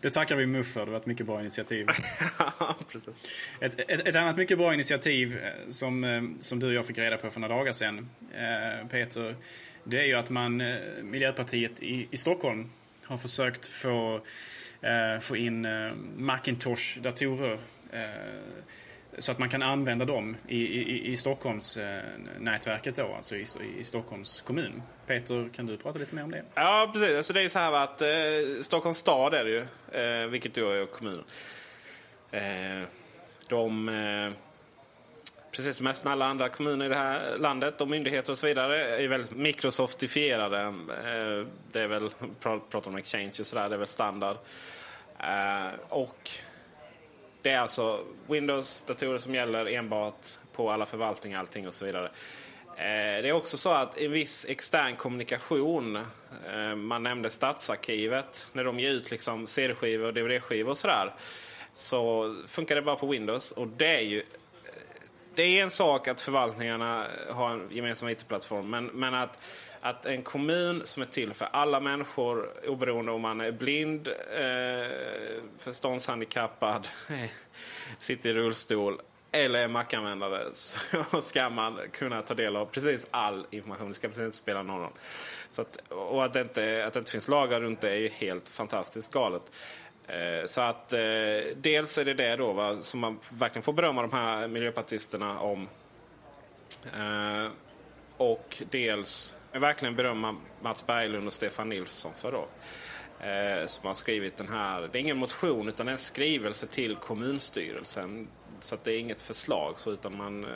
[0.01, 0.85] Det tackar vi MUF för.
[0.87, 1.89] Det var ett mycket bra initiativ.
[3.61, 6.99] ett, ett, ett, annat mycket bra initiativ eh, som, eh, som du och jag fick
[6.99, 9.35] reda på för några dagar sedan, eh, Peter,
[9.85, 10.63] det är ju att man,
[11.03, 12.71] Miljöpartiet i, i Stockholm,
[13.05, 14.21] har försökt få,
[15.21, 15.67] få in
[16.17, 17.59] Macintosh-datorer
[19.21, 23.47] så att man kan använda dem i, i, i Stockholmsnätverket eh, då, alltså i,
[23.79, 24.83] i Stockholms kommun.
[25.07, 26.43] Peter, kan du prata lite mer om det?
[26.55, 27.17] Ja, precis.
[27.17, 29.67] Alltså det är så här att eh, Stockholms stad är det ju,
[30.03, 31.25] eh, vilket då är kommunen.
[32.31, 32.89] Eh,
[33.49, 34.33] de, eh,
[35.53, 38.97] precis som nästan alla andra kommuner i det här landet och myndigheter och så vidare,
[38.97, 40.61] är väldigt Microsoftifierade.
[40.61, 42.11] Eh, det är väl,
[42.71, 44.37] pratar om Exchange och sådär, det är väl standard.
[45.19, 46.31] Eh, och
[47.43, 52.11] det är alltså Windows-datorer som gäller enbart på alla förvaltningar, allting och så vidare.
[52.77, 58.65] Eh, det är också så att en viss extern kommunikation, eh, man nämnde Stadsarkivet, när
[58.65, 61.15] de ger ut liksom CD-skivor och DVD-skivor och sådär,
[61.75, 63.53] så funkar det bara på Windows.
[63.53, 64.25] Och det är ju eh,
[65.35, 69.43] det är en sak att förvaltningarna har en gemensam IT-plattform, men, men att,
[69.81, 75.43] att en kommun som är till för alla människor, oberoende om man är blind, eh,
[75.59, 76.89] förståndshandikappad,
[77.99, 79.01] sitter i rullstol
[79.33, 83.89] eller är mackanvändare så ska man kunna ta del av precis all information.
[83.89, 84.93] Det ska precis inte spela någon roll.
[85.51, 88.09] Så att, och att det, inte, att det inte finns lagar runt det är ju
[88.09, 89.43] helt fantastiskt galet.
[90.07, 90.99] Eh, så att eh,
[91.57, 95.69] dels är det det då va, som man verkligen får berömma de här miljöpartisterna om.
[96.97, 97.51] Eh,
[98.17, 102.49] och dels verkligen berömma Mats Berglund och Stefan Nilsson för då.
[103.27, 108.29] Eh, som har skrivit den här, det är ingen motion utan en skrivelse till kommunstyrelsen.
[108.61, 110.51] Så att det är inget förslag så utan man, eh,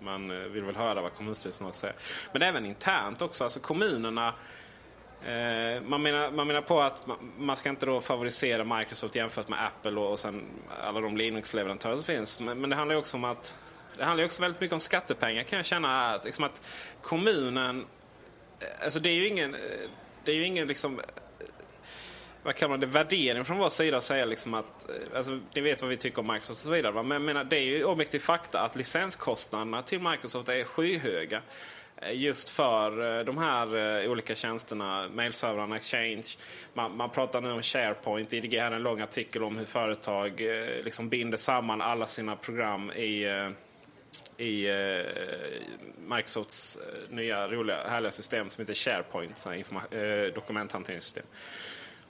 [0.00, 1.92] man eh, vill väl höra vad kommunstyrelsen har att säga.
[2.32, 4.34] Men även internt också, alltså kommunerna
[5.24, 9.48] Eh, man, menar, man menar på att man, man, ska inte då favorisera Microsoft jämfört
[9.48, 10.42] med Apple och, och sen
[10.82, 12.40] alla de Linux-leverantörer som finns.
[12.40, 13.56] Men, men, det handlar ju också om att
[13.98, 16.10] det handlar också väldigt mycket om skattepengar kan jag känna.
[16.10, 16.62] Att, liksom att
[17.02, 17.86] kommunen,
[18.84, 19.60] alltså det är ju ingen, eh,
[20.24, 21.04] det är ju ingen liksom eh,
[22.42, 25.60] vad kallar man det, värdering från vår sida att säga liksom att, eh, alltså, ni
[25.60, 26.92] vet vad vi tycker om Microsoft och så vidare.
[26.92, 31.42] Men jag menar, det är ju objektiv fakta att licenskostnaderna till Microsoft är skyhöga.
[32.12, 36.24] Just för de här olika tjänsterna, mailservrarna, Exchange.
[36.74, 38.32] Man, man pratar nu om SharePoint.
[38.32, 40.40] IDG hade en lång artikel om hur företag
[40.84, 43.26] liksom binder samman alla sina program i,
[44.38, 44.76] i eh,
[45.98, 51.26] Microsofts eh, nya roliga härliga system som heter SharePoint, eh, dokumenthanteringssystem.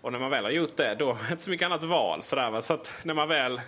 [0.00, 2.22] Och när man väl har gjort det, då är det inte så mycket annat val.
[2.22, 3.60] Sådär, Så att när man väl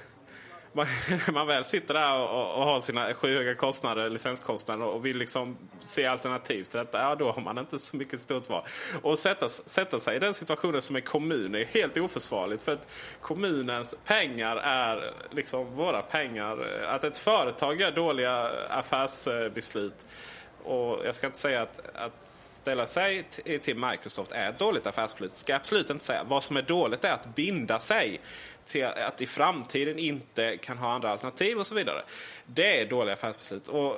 [0.72, 5.56] när man väl sitter där och, och har sina skyhöga kostnader, licenskostnader och vill liksom
[5.78, 8.62] se alternativ till detta, ja då har man inte så mycket stort val.
[9.02, 12.62] Och sätta, sätta sig i den situationen som en kommun är helt oförsvarligt.
[12.62, 12.86] För att
[13.20, 16.82] kommunens pengar är liksom våra pengar.
[16.88, 20.06] Att ett företag gör dåliga affärsbeslut
[20.64, 22.26] och jag ska inte säga att, att
[22.62, 23.28] ställa sig
[23.62, 25.32] till Microsoft är ett dåligt affärsbeslut.
[25.32, 26.24] Ska jag absolut inte säga.
[26.24, 28.20] Vad som är dåligt är att binda sig
[28.68, 32.02] till att i framtiden inte kan ha andra alternativ och så vidare.
[32.46, 33.68] Det är dåliga affärsbeslut.
[33.68, 33.96] Och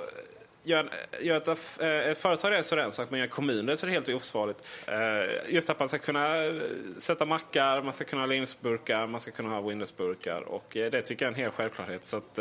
[0.63, 3.77] gör, gör ett, ett eh, företag det så är det en sak, men gör kommuner
[3.77, 4.69] så är det helt oförsvarligt.
[4.87, 6.55] Eh, just att man ska kunna eh,
[6.99, 10.41] sätta mackar, man ska kunna ha Linux-burkar, man ska kunna ha Windows-burkar.
[10.41, 12.05] Och det tycker jag är en hel självklarhet.
[12.05, 12.39] Så att,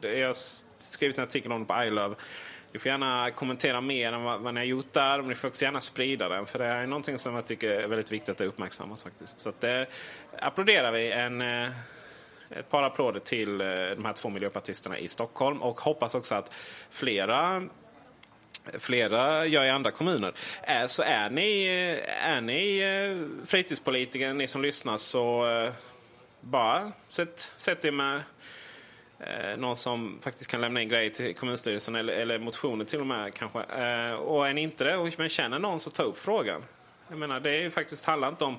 [0.00, 0.34] jag har
[0.78, 2.14] skrivit en artikel om det på iLove.
[2.74, 5.18] Ni får gärna kommentera mer än vad, vad ni har gjort där.
[5.18, 6.46] Men ni får också gärna sprida den.
[6.46, 9.40] För det är någonting som jag tycker är väldigt viktigt att det uppmärksammas faktiskt.
[9.40, 9.86] Så att det
[10.38, 11.68] applåderar vi en, eh,
[12.50, 15.62] ett par applåder till eh, de här två miljöpartisterna i Stockholm.
[15.62, 16.54] Och hoppas också att
[16.90, 17.62] flera
[18.78, 20.32] flera gör i andra kommuner.
[20.86, 21.66] Så är ni,
[22.24, 22.82] är ni
[23.46, 25.46] fritidspolitiker, ni som lyssnar, så
[26.40, 28.22] bara sätt, sätt er med
[29.26, 33.06] Eh, någon som faktiskt kan lämna in grejer till kommunstyrelsen eller, eller motioner till och
[33.06, 33.58] med kanske.
[33.58, 36.62] Eh, och är ni inte det och men känner någon så ta upp frågan.
[37.08, 38.54] Jag menar det är ju faktiskt handlar inte om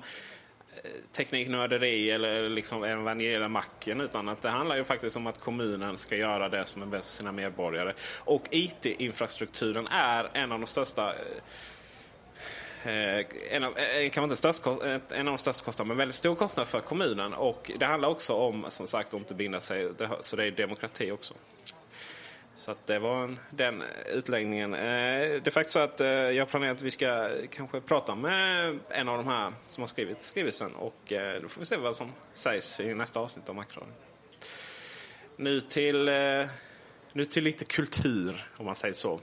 [0.82, 5.98] eh, tekniknörderi eller liksom evangeliera macken utan att det handlar ju faktiskt om att kommunen
[5.98, 7.92] ska göra det som är bäst för sina medborgare.
[8.24, 11.12] Och IT-infrastrukturen är en av de största Eh,
[12.86, 14.72] Eh, en av, eh, inte störst, eh,
[15.10, 17.34] en av de största kostnaderna, men väldigt stor kostnad för kommunen.
[17.34, 19.90] Och det handlar också om, som sagt, att inte binda sig.
[20.20, 21.34] Så det är demokrati också.
[22.56, 23.82] Så att det var en, den
[24.14, 24.74] utläggningen.
[24.74, 28.78] Eh, det är faktiskt så att eh, jag planerar att vi ska kanske prata med
[28.88, 30.74] en av de här som har skrivit skrivelsen.
[30.74, 33.86] Och då får vi se vad som sägs i nästa avsnitt av Makro.
[35.36, 36.04] Nu till,
[37.12, 39.20] nu till lite kultur, om man säger så.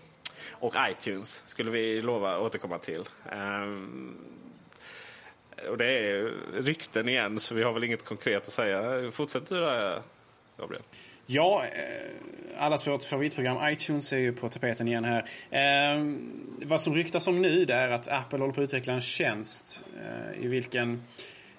[0.64, 3.04] Och iTunes skulle vi lova återkomma till.
[3.32, 4.18] Um,
[5.70, 9.12] och det är rykten igen, så vi har väl inget konkret att säga.
[9.12, 10.02] Fortsätt du där,
[10.58, 10.84] Gabriel.
[11.26, 15.26] Ja, eh, allas vårt favoritprogram iTunes är ju på tapeten igen här.
[15.50, 16.06] Eh,
[16.66, 19.84] vad som ryktas om nu det är att Apple håller på att utveckla en tjänst
[19.98, 21.04] eh, i vilken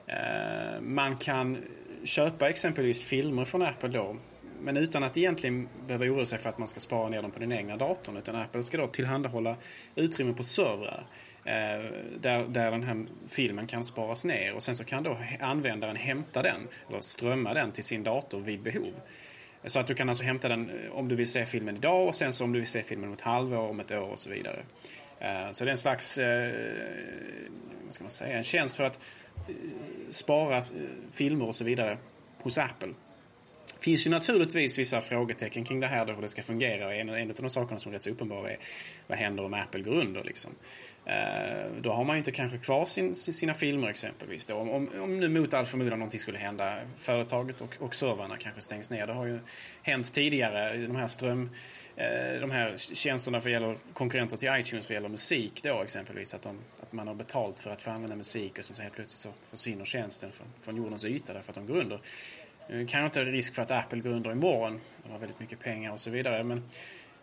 [0.07, 1.64] eh, man kan
[2.05, 4.17] köpa exempelvis filmer från Apple då
[4.65, 7.38] men utan att egentligen behöva oroa sig för att man ska spara ner dem på
[7.38, 8.17] den egna datorn.
[8.17, 9.56] Utan Apple ska då tillhandahålla
[9.94, 11.06] utrymme på servrar.
[11.44, 11.52] Eh,
[12.21, 16.42] där, där den här filmen kan sparas ner och sen så kan då användaren hämta
[16.42, 18.92] den eller strömma den till sin dator vid behov.
[19.65, 22.15] Så att du kan alltså hämta den eh, om du vill se filmen idag och
[22.15, 24.31] sen så om du vill se filmen om ett halvår, om ett år och så
[24.31, 24.65] vidare.
[25.19, 26.19] Eh, så det är en slags,
[27.85, 29.00] vad ska man säga, en tjänst för att
[30.10, 30.62] spara
[31.12, 31.98] filmer och så vidare
[32.42, 32.94] hos Apple
[33.85, 36.95] finns ju naturligtvis vissa frågetecken kring det här, då, hur det ska fungera.
[36.95, 38.59] En, en av de sakerna som är rätt så uppenbara är
[39.07, 40.25] vad händer om Apple går under?
[40.25, 40.51] Liksom.
[41.07, 44.47] Eh, då har man ju inte kanske kvar sin, sina filmer exempelvis.
[44.47, 44.55] Då.
[44.55, 48.61] Om, om, om nu mot all förmodan någonting skulle hända, företaget och, och servrarna kanske
[48.61, 49.07] stängs ner.
[49.07, 49.39] Det har ju
[49.83, 51.51] hänt tidigare, de här ström
[51.97, 56.35] eh, de här tjänsterna för gäller konkurrenter till iTunes vad gäller musik då exempelvis.
[56.35, 58.95] Att, de, att man har betalt för att få använda musik och sen så helt
[58.95, 62.01] plötsligt så försvinner tjänsten från, från jordens yta därför att de går under.
[62.69, 64.81] Eh, nu kanske inte risk för att Apple går under imorgon.
[65.02, 66.42] De har väldigt mycket pengar och så vidare.
[66.42, 66.62] Men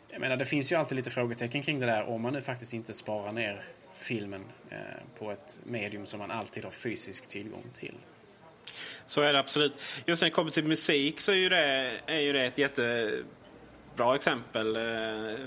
[0.10, 2.74] jag menar, det finns ju alltid lite frågetecken kring det där om man nu faktiskt
[2.74, 3.64] inte sparar ner
[3.94, 4.78] filmen eh,
[5.20, 7.96] på ett medium som man alltid har fysisk tillgång till.
[9.06, 9.84] Så är det absolut.
[10.06, 12.80] Just när det kommer till musik så är ju det, är ju det ett
[13.96, 14.76] Bra exempel.
[14.76, 14.82] Eh,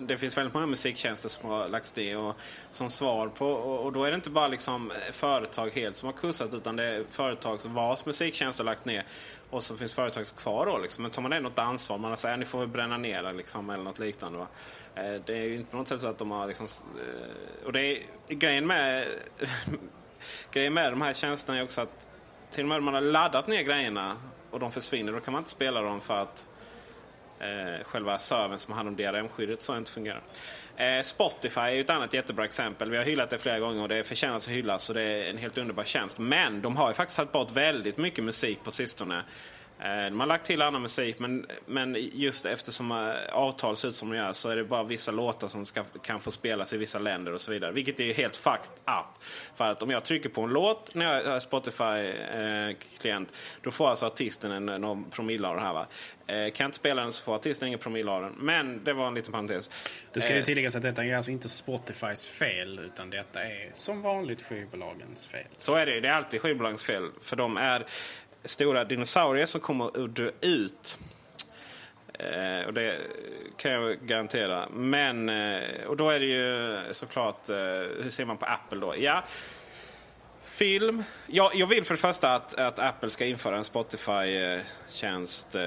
[0.01, 2.37] det finns väldigt många musiktjänster som har lagts ner och
[2.71, 3.47] som svar på.
[3.47, 7.05] Och då är det inte bara liksom företag helt som har kursat utan det är
[7.11, 9.05] företag vars musiktjänster har lagt ner.
[9.51, 10.79] Och så finns företag kvar då.
[10.79, 11.03] Liksom.
[11.03, 11.99] Men tar man ändå ett ansvar.
[11.99, 14.39] Man säger att äh, ni får väl bränna ner det liksom, eller något liknande.
[14.39, 14.47] Va?
[14.95, 16.67] Eh, det är ju inte på något sätt så att de har liksom...
[16.67, 19.07] Eh, och det är grejen med,
[20.53, 22.07] grejen med de här tjänsterna är också att
[22.51, 24.17] till och med om man har laddat ner grejerna
[24.51, 26.47] och de försvinner, då kan man inte spela dem för att
[27.45, 30.23] eh, själva servern som har hand om DRM-skyddet så inte fungerar.
[30.77, 32.91] Eh, Spotify är ju ett annat jättebra exempel.
[32.91, 35.39] Vi har hyllat det flera gånger och det förtjänar att hyllas och det är en
[35.39, 36.19] helt underbar tjänst.
[36.19, 39.25] Men de har ju faktiskt tagit bort väldigt mycket musik på sistone.
[39.81, 43.97] Eh, De har lagt till annan musik men, men just eftersom eh, avtal ser ut
[43.97, 46.77] som de gör så är det bara vissa låtar som ska, kan få spelas i
[46.77, 47.73] vissa länder och så vidare.
[47.73, 49.25] Vilket är ju helt fucked up.
[49.55, 54.07] För att om jag trycker på en låt när jag är Spotify-klient då får alltså
[54.07, 55.73] artisten en, någon promille av det här.
[55.73, 55.87] Va?
[56.27, 58.33] Eh, Kan jag inte spela den så får artisten ingen promille av den.
[58.39, 59.71] Men det var en liten parentes.
[60.13, 63.71] Det ska ju Eh, tilläggas att detta är alltså inte Spotifys fel utan detta är
[63.73, 65.47] som vanligt skivbolagens fel.
[65.59, 66.01] Så är det.
[66.01, 67.11] Det är alltid skivbolagens fel.
[67.23, 67.87] För de är
[68.45, 70.99] stora dinosaurier som kommer att dö ut.
[72.19, 72.99] Eh, och det
[73.57, 74.69] kan jag garantera.
[74.69, 77.57] Men, eh, och då är det ju såklart, eh,
[78.03, 78.95] hur ser man på Apple då?
[78.99, 79.25] Ja,
[80.45, 81.05] film.
[81.27, 85.63] Ja, jag vill för det första att, att Apple ska införa en Spotify-tjänst eh,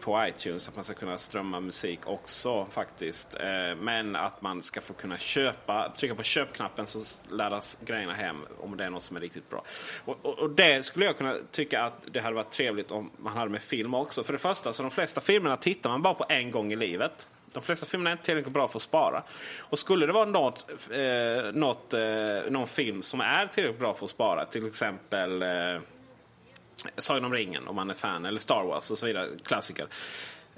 [0.00, 0.68] på iTunes.
[0.68, 3.34] Att man ska kunna strömma musik också faktiskt.
[3.34, 7.00] Eh, men att man ska få kunna köpa, trycka på köpknappen så
[7.34, 9.64] laddas grejerna hem om det är något som är riktigt bra.
[10.04, 13.36] Och, och, och det skulle jag kunna tycka att det hade varit trevligt om man
[13.36, 14.22] hade med film också.
[14.22, 17.28] För det första, så de flesta filmerna tittar man bara på en gång i livet.
[17.52, 19.22] De flesta filmerna är inte tillräckligt bra för att spara.
[19.60, 24.04] Och skulle det vara något, eh, något, eh, någon film som är tillräckligt bra för
[24.04, 25.80] att spara, till exempel eh,
[26.96, 29.86] Sagan om ringen om man är fan, eller Star Wars och så vidare, klassiker.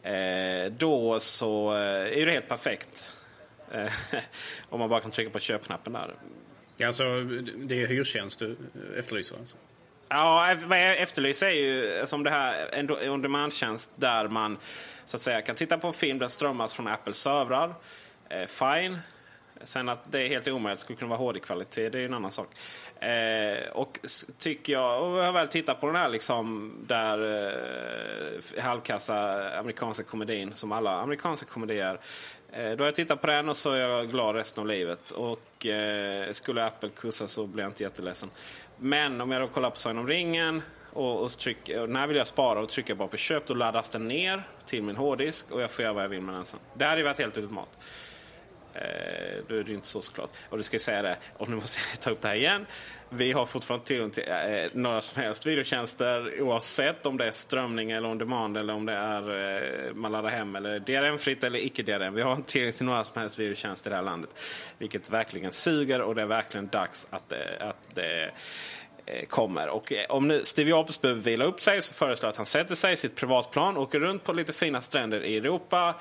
[0.03, 3.11] Eh, då så eh, är det helt perfekt.
[3.73, 3.93] Eh,
[4.69, 6.15] om man bara kan trycka på köpknappen där.
[6.87, 7.05] Alltså,
[7.57, 8.57] det är hyrtjänst du
[8.99, 9.57] efterlyser alltså?
[10.09, 14.59] Ja, vad jag efterlyser är ju som det här en on demand-tjänst där man
[15.05, 17.75] så att säga kan titta på en film den strömmas från Apples servrar.
[18.29, 18.99] Eh, fine.
[19.65, 22.49] Sen att det är helt omöjligt skulle kunna vara HD-kvalitet, det är en annan sak.
[23.01, 23.99] Eh, och
[24.39, 30.03] tycker jag, och jag har väl tittat på den här liksom där eh, halvkassa amerikanska
[30.05, 32.01] komedin som alla amerikanska komedier.
[32.53, 35.11] Eh, då har jag tittat på den och så är jag glad resten av livet.
[35.11, 38.31] Och eh, skulle Apple kursa så blir jag inte jätteledsen.
[38.79, 42.17] Men om jag då kollar på Sagan om ringen och, och, tryck, och när vill
[42.17, 45.63] jag spara och trycker bara på köp då laddas den ner till min hårddisk och
[45.63, 46.59] jag får göra vad jag vill med den sen.
[46.75, 47.69] Det hade ju varit helt ultimat.
[48.75, 50.31] Eh, då är det ju inte så såklart.
[50.49, 52.67] Och du ska jag säga det, och nu måste jag ta upp det här igen.
[53.15, 57.91] Vi har fortfarande tillgång till eh, några som helst videotjänster oavsett om det är strömning
[57.91, 59.55] eller on demand eller om det är
[59.89, 62.15] eh, man laddar hem eller DRM-fritt eller icke DRM.
[62.15, 64.41] Vi har inte tillgång till några som helst videotjänster i det här landet.
[64.79, 68.31] Vilket verkligen suger och det är verkligen dags att det, att det
[69.29, 69.69] kommer.
[69.69, 72.47] Och eh, om nu Steve Jobs behöver vila upp sig så föreslår jag att han
[72.47, 75.95] sätter sig i sitt privatplan, åker runt på lite fina stränder i Europa,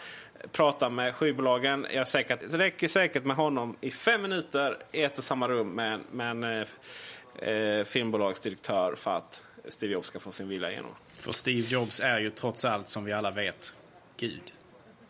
[0.52, 1.88] pratar med skivbolagen.
[1.90, 5.24] Jag är säker att det räcker säkert med honom i fem minuter i ett och
[5.24, 10.48] samma rum med, med en eh, eh, filmbolagsdirektör för att Steve Jobs ska få sin
[10.48, 10.92] vilja igenom.
[11.16, 13.74] För Steve Jobs är ju trots allt, som vi alla vet,
[14.18, 14.54] Gud.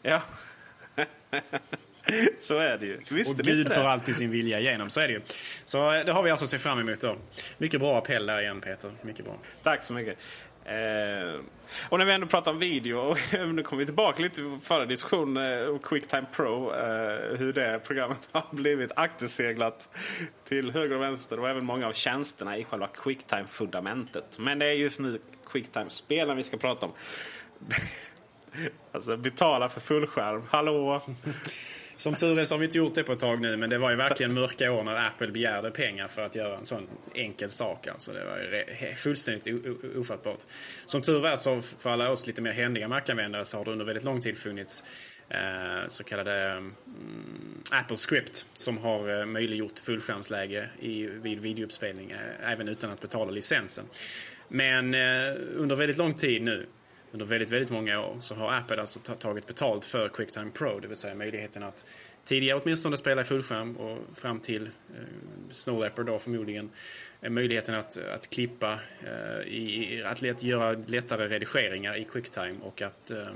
[0.02, 0.22] Ja.
[2.38, 2.99] så är det ju.
[3.09, 5.22] Visste och Gud får alltid sin vilja igenom, så är det ju.
[5.66, 7.18] Så eh, det har vi alltså att se fram emot då.
[7.57, 9.38] Mycket bra appell där igen Peter, mycket bra.
[9.64, 10.18] Tack så mycket.
[10.66, 11.39] Eh,
[11.89, 13.18] och när vi ändå pratar om video, och
[13.53, 16.74] nu kommer vi tillbaka lite till förra diskussionen om Quicktime Pro.
[16.74, 19.89] Eh, hur det programmet har blivit akterseglat
[20.43, 24.39] till höger och vänster och även många av tjänsterna i själva Quicktime-fundamentet.
[24.39, 25.20] Men det är just nu
[25.51, 26.93] Quicktime-spelen vi ska prata om.
[28.91, 30.43] Alltså betala för fullskärm.
[30.49, 31.01] Hallå?
[32.02, 33.78] Som tur är så har vi inte gjort det på ett tag nu, men det
[33.78, 37.52] var ju verkligen mörka år när Apple begärde pengar för att göra en sån enkel
[37.52, 37.88] sak.
[37.88, 39.47] Alltså det var ju fullständigt
[39.97, 40.39] ofattbart.
[40.86, 43.86] Som tur var så för alla oss lite mer händiga markanvändare, så har det under
[43.86, 44.84] väldigt lång tid funnits
[45.30, 46.74] eh, så kallade mm,
[47.72, 53.32] Apple Script som har eh, möjliggjort fullskärmsläge i, vid videouppspelning eh, även utan att betala
[53.32, 53.86] licensen.
[54.47, 56.68] Men eh, under väldigt lång tid nu
[57.12, 60.88] under väldigt, väldigt många år så har Apple alltså tagit betalt för QuickTime Pro, det
[60.88, 61.86] vill säga möjligheten att
[62.24, 65.03] tidigare åtminstone spela i fullskärm och fram till eh,
[65.51, 66.70] Snow Leopard då förmodligen
[67.22, 72.82] eh, möjligheten att, att klippa, eh, i, att let, göra lättare redigeringar i QuickTime och
[72.82, 73.28] att eh,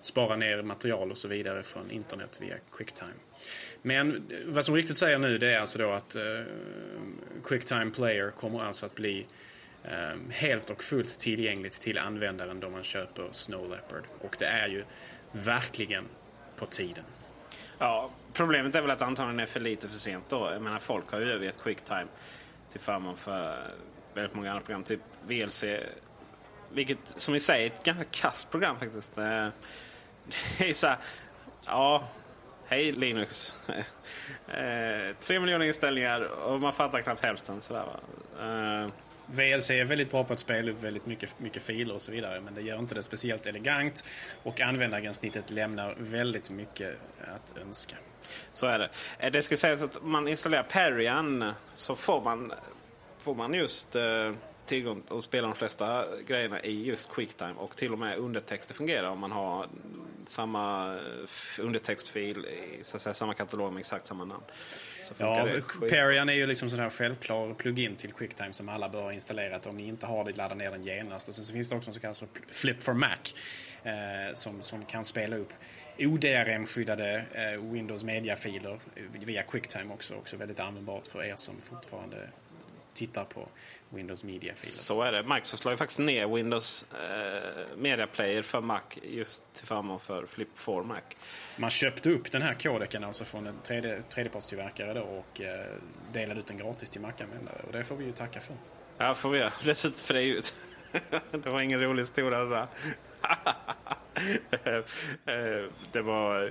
[0.00, 3.14] spara ner material och så vidare från internet via QuickTime.
[3.82, 6.22] Men vad som riktigt säger nu det är alltså då att eh,
[7.44, 9.26] QuickTime Player kommer alltså att bli
[9.84, 14.04] Ehm, helt och fullt tillgängligt till användaren då man köper Snow Leopard.
[14.20, 14.84] Och det är ju
[15.32, 16.04] verkligen
[16.56, 17.04] på tiden.
[17.78, 20.50] Ja, problemet är väl att antagligen är för lite för sent då.
[20.52, 22.06] Jag menar folk har ju övergett Quicktime
[22.68, 23.70] till förmån för
[24.14, 24.84] väldigt många andra program.
[24.84, 25.64] Typ VLC.
[26.72, 29.18] Vilket som vi säger är ett ganska kast program faktiskt.
[29.18, 29.48] Eh,
[30.58, 30.98] det är så här,
[31.66, 32.08] ja,
[32.66, 33.54] hej Linux.
[34.48, 37.60] Eh, tre miljoner inställningar och man fattar knappt hälften.
[37.60, 38.00] Sådär, va?
[38.40, 38.88] Eh,
[39.32, 42.40] VLC är väldigt bra på att spela upp väldigt mycket, mycket filer och så vidare
[42.40, 44.04] men det gör inte det speciellt elegant
[44.42, 46.98] och användargränssnittet lämnar väldigt mycket
[47.34, 47.96] att önska.
[48.52, 48.90] Så är det.
[49.18, 52.52] Eh, det ska sägas att om man installerar Perian så får man,
[53.18, 54.32] får man just eh,
[54.66, 59.08] tillgång att spela de flesta grejerna i just Quicktime och till och med undertexter fungerar
[59.08, 59.66] om man har
[60.26, 64.42] samma eh, undertextfil i så att säga, samma katalog med exakt samma namn.
[65.14, 65.46] Så ja,
[65.90, 69.66] Perian är ju liksom sån här självklar plugin till Quicktime som alla bör ha installerat.
[69.66, 71.28] Om ni inte har det, ladda ner den genast.
[71.28, 72.16] Och sen så finns det också en så kallad
[72.50, 73.16] Flip for Mac
[73.82, 75.52] eh, som, som kan spela upp
[75.98, 78.80] ODRM-skyddade eh, Windows Media-filer
[79.12, 80.14] via Quicktime också.
[80.14, 82.28] Också väldigt användbart för er som fortfarande
[82.94, 83.48] tittar på
[83.90, 84.72] Windows Media-filer.
[84.72, 85.22] Så är det.
[85.22, 90.26] Microsoft la ju faktiskt ner Windows eh, Media Player för Mac just till förmån för
[90.26, 91.00] Flip 4 Mac.
[91.56, 95.66] Man köpte upp den här kodeken alltså från en tredje, tredjepartstillverkare då och eh,
[96.12, 97.62] delade ut den gratis till Mac-användare.
[97.66, 98.56] Och det får vi ju tacka för.
[98.98, 99.52] Ja, får vi göra.
[99.64, 100.42] Dessutom för det är ju...
[101.30, 102.66] det var ingen rolig historia det där.
[105.26, 106.42] Eh, det var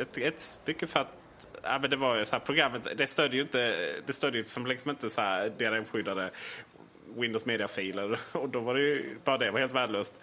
[0.00, 1.08] ett, ett mycket fatt
[1.62, 4.44] ja, men det var ju så här, programmet det stödjer ju inte, det stödjer ju
[4.44, 6.30] som liksom inte så här DRM-skyddade
[7.16, 8.18] Windows Media-filer.
[8.32, 10.22] Och då var det ju, bara det var helt värdelöst.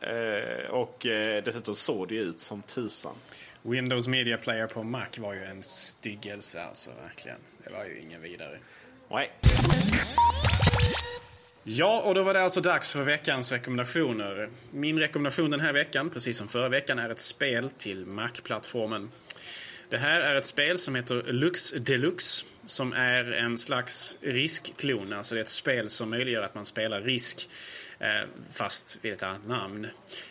[0.00, 3.14] Eh, och eh, dessutom såg det ju ut som tusan.
[3.62, 7.38] Windows Media Player på Mac var ju en styggelse alltså, verkligen.
[7.64, 8.58] Det var ju ingen vidare.
[9.10, 9.32] Nej.
[11.62, 14.48] Ja, och då var det alltså dags för veckans rekommendationer.
[14.70, 19.10] Min rekommendation den här veckan, precis som förra veckan, är ett spel till Mac-plattformen.
[19.90, 25.12] Det här är ett spel som heter Lux Deluxe som är en slags riskklon.
[25.12, 27.48] Alltså det är ett spel som möjliggör att man spelar risk
[27.98, 29.86] eh, fast vid ett annat namn.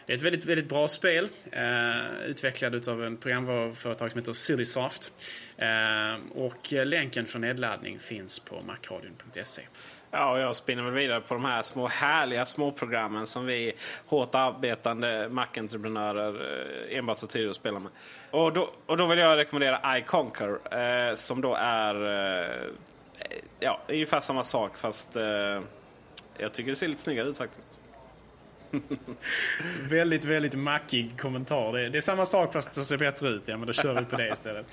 [0.06, 5.12] Det är ett väldigt, väldigt bra spel eh, utvecklad av en programvaruföretag som heter Sillysoft.
[5.58, 9.62] Eh, och länken för nedladdning finns på macradion.se.
[10.12, 13.74] Ja, och jag spinner väl vidare på de här små härliga småprogrammen som vi
[14.05, 16.36] hårt arbetande Mac-entreprenörer
[16.89, 17.91] eh, enbart har tid att spela med.
[18.32, 20.60] Och då, och då vill jag rekommendera iConquer
[21.10, 22.72] eh, som då är eh,
[23.60, 25.62] ja, ungefär samma sak fast eh,
[26.38, 27.66] jag tycker det ser lite snyggare ut faktiskt.
[29.89, 31.74] väldigt, väldigt mackig kommentar.
[31.74, 33.47] Det är, det är, samma sak fast det ser bättre ut.
[33.47, 34.65] Ja, men då kör vi på det istället.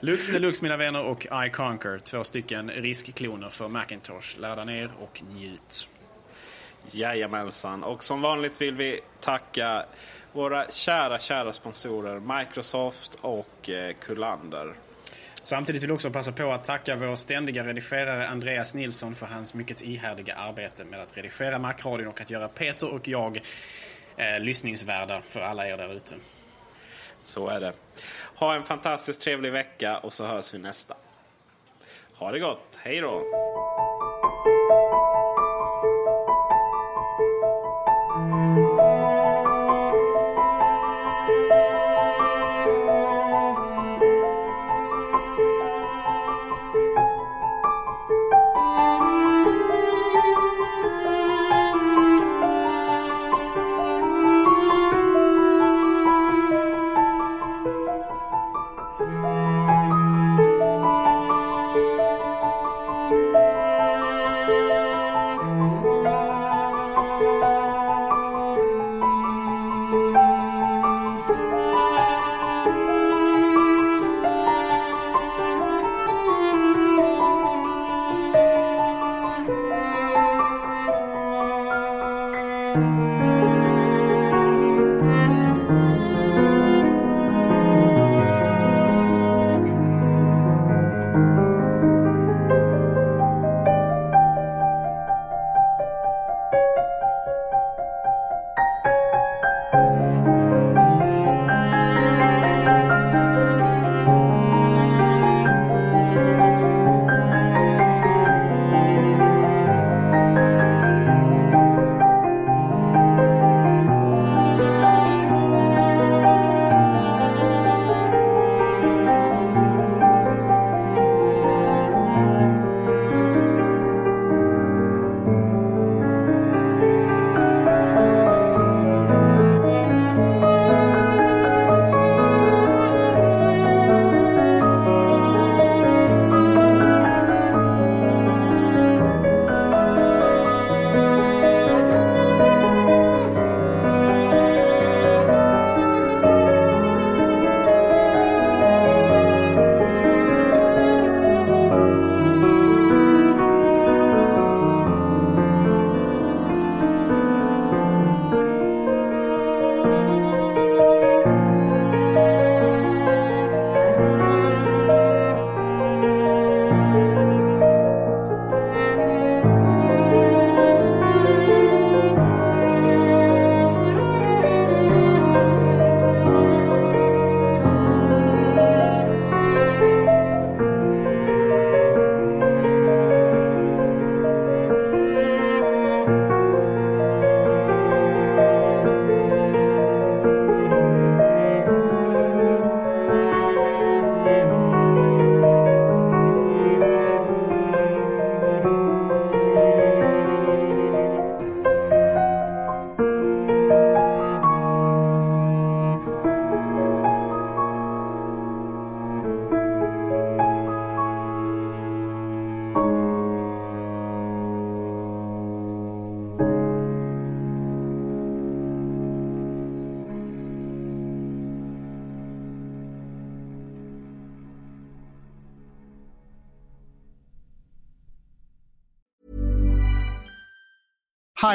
[0.02, 1.98] Lux Deluxe mina vänner och iConquer.
[1.98, 4.38] Två stycken riskkloner för Macintosh.
[4.38, 5.88] Ladda ner och njut.
[6.90, 7.84] Jajamensan.
[7.84, 9.84] Och som vanligt vill vi tacka
[10.32, 14.74] våra kära, kära sponsorer Microsoft och eh, Kullander.
[15.42, 19.54] Samtidigt vill jag också passa på att tacka vår ständiga redigerare Andreas Nilsson för hans
[19.54, 23.40] mycket ihärdiga arbete med att redigera Macradion och att göra Peter och jag
[24.16, 26.14] eh, lyssningsvärda för alla er där ute.
[27.20, 27.72] Så är det.
[28.34, 30.96] Ha en fantastiskt trevlig vecka och så hörs vi nästa.
[32.14, 32.78] Ha det gott.
[32.82, 33.79] Hej då!